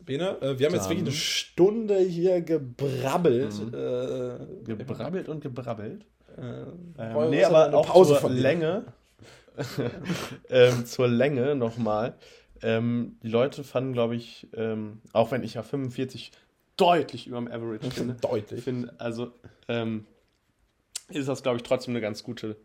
[0.05, 3.55] Bene, äh, wir haben jetzt Dann- wirklich eine Stunde hier gebrabbelt.
[3.55, 3.73] Mhm.
[3.73, 6.05] Äh, Gebrabbelt und gebrabbelt.
[6.39, 8.31] Äh, Ähm, nee, aber eine auch Pause zur.
[8.31, 8.85] Länge.
[10.51, 12.15] ähm, zur Länge nochmal.
[12.63, 16.33] Ähm, die Leute fanden, glaube ich, ähm, auch wenn ich ja 45
[16.77, 18.63] deutlich über dem Average finde, Deutlich.
[18.65, 19.33] finde also
[19.69, 20.07] ähm,
[21.09, 22.57] ist das, glaube ich, trotzdem eine ganz gute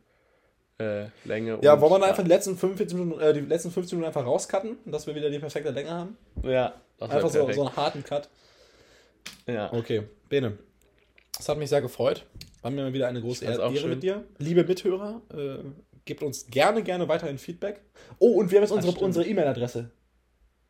[0.80, 1.60] äh, Länge.
[1.62, 4.26] Ja, wollen wir dann einfach die letzten 45 Minuten, äh, die letzten 15 Minuten einfach
[4.26, 6.18] rauscutten, dass wir wieder die perfekte Länge haben?
[6.44, 8.30] Ja, das Einfach so, so einen harten Cut.
[9.46, 9.72] ja.
[9.72, 10.58] Okay, Bene.
[11.40, 12.26] Es hat mich sehr gefreut.
[12.62, 13.90] War mir mal wieder eine große Ehre schön.
[13.90, 14.24] mit dir.
[14.38, 15.64] Liebe Mithörer, äh,
[16.06, 17.82] gebt uns gerne, gerne weiterhin Feedback.
[18.20, 19.90] Oh, und wir haben jetzt unsere E-Mail-Adresse.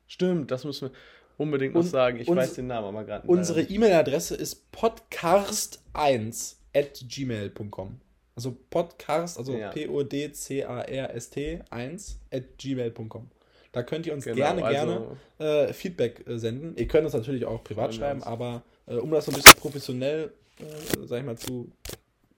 [0.08, 0.96] Stimmt, das müssen wir
[1.38, 2.20] unbedingt noch sagen.
[2.20, 8.00] Ich uns- weiß den Namen aber gerade Unsere E-Mail-Adresse ist podcast1 at gmail.com.
[8.36, 9.70] Also podcast, also Ja.
[9.72, 13.30] P-O-D-C-A-R-S-T 1 at gmail.com.
[13.74, 16.76] Da könnt ihr uns Genau, gerne, also- gerne äh, Feedback äh, senden.
[16.78, 19.60] Ihr könnt uns natürlich auch privat wir schreiben, aber äh, um das so ein bisschen
[19.60, 21.72] professionell, äh, sag ich mal, zu,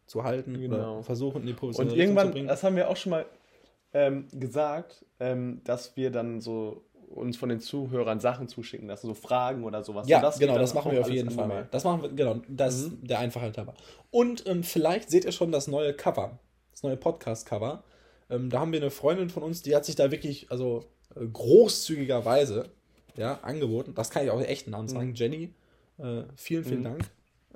[0.06, 0.76] zu halten Genau.
[0.98, 2.48] oder versuchen, in die Und professionelle Richtung irgendwann, zu bringen.
[2.48, 3.26] das haben wir auch schon mal
[3.94, 9.14] ähm, gesagt, ähm, dass wir dann so uns von den Zuhörern Sachen zuschicken lassen, so
[9.14, 10.08] Fragen oder sowas.
[10.08, 11.68] Ja, Und das genau, das machen wir auf jeden Fall mal.
[11.70, 13.76] Das machen wir, genau, das ist der Einfachheit halber.
[14.10, 16.40] Und ähm, vielleicht seht ihr schon das neue Cover,
[16.72, 17.84] das neue Podcast-Cover.
[18.32, 21.24] Ähm, da haben wir eine Freundin von uns, die hat sich da wirklich, also äh,
[21.28, 22.70] großzügigerweise,
[23.16, 23.94] ja, angeboten.
[23.94, 25.14] Das kann ich auch echt Namen sagen.
[25.14, 25.54] Jenny,
[26.00, 26.84] äh, vielen, vielen Mhm.
[26.84, 27.04] Dank.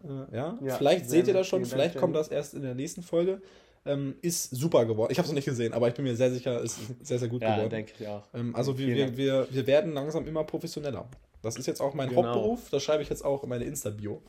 [0.04, 0.58] Äh, ja.
[0.64, 3.42] Ja, vielleicht seht ihr das schon, Dank, vielleicht kommt das erst in der nächsten Folge.
[3.86, 5.12] Ähm, ist super geworden.
[5.12, 7.20] Ich habe es noch nicht gesehen, aber ich bin mir sehr sicher, es ist sehr,
[7.20, 7.70] sehr gut Ja, geworden.
[7.70, 8.24] denke ich auch.
[8.34, 11.08] Ähm, also wir, wir, wir, wir werden langsam immer professioneller.
[11.42, 12.24] Das ist jetzt auch mein Genau.
[12.26, 12.70] Hauptberuf.
[12.70, 14.22] Das schreibe ich jetzt auch in meine Insta-Bio.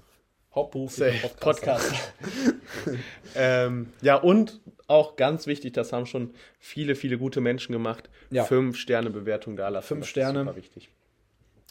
[0.54, 1.28] Hauptberuf Safe.
[1.40, 1.92] Podcast.
[3.34, 8.08] ähm, ja, und auch ganz wichtig, das haben schon viele, viele gute Menschen gemacht.
[8.30, 8.44] Ja.
[8.44, 9.86] Fünf Sterne Bewertung da lassen.
[9.88, 10.40] Fünf Das Sterne.
[10.44, 10.88] Super wichtig.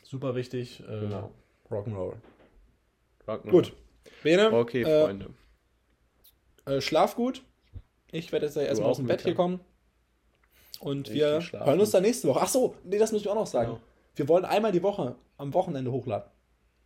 [0.03, 0.81] Super wichtig.
[0.81, 1.31] Äh, Genau.
[1.71, 2.13] Rock'n'Roll.
[3.27, 3.49] Rock'n'Roll.
[3.49, 3.73] Gut.
[4.23, 5.29] Bene, Okay, äh, Freunde.
[6.65, 7.43] äh, schlaf gut.
[8.11, 9.59] Ich werde jetzt erstmal aus dem Bett hier kommen.
[10.79, 11.15] Und Richtig
[11.53, 12.39] wir hören uns dann nächste Woche.
[12.43, 13.71] Ach so, nee, das müssen wir auch noch sagen.
[13.71, 13.81] Genau.
[14.15, 16.29] Wir wollen einmal die Woche am Wochenende hochladen.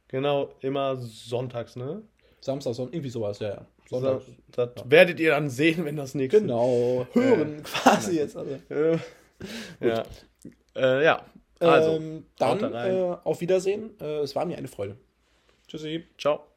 [0.08, 2.02] Genau, immer sonntags, ne?
[2.42, 3.66] Samstag, Sonntag, irgendwie sowas, ja, ja.
[3.90, 4.76] Das, Sonntag.
[4.76, 8.36] das werdet ihr dann sehen, wenn das nächste Genau, hören quasi jetzt.
[8.36, 8.58] Also.
[9.82, 10.04] Äh, ja.
[10.76, 11.26] Äh, ja.
[11.60, 14.00] Also, ähm, dann da äh, auf Wiedersehen.
[14.00, 14.98] Äh, es war mir eine Freude.
[15.68, 16.06] Tschüssi.
[16.20, 16.51] ciao.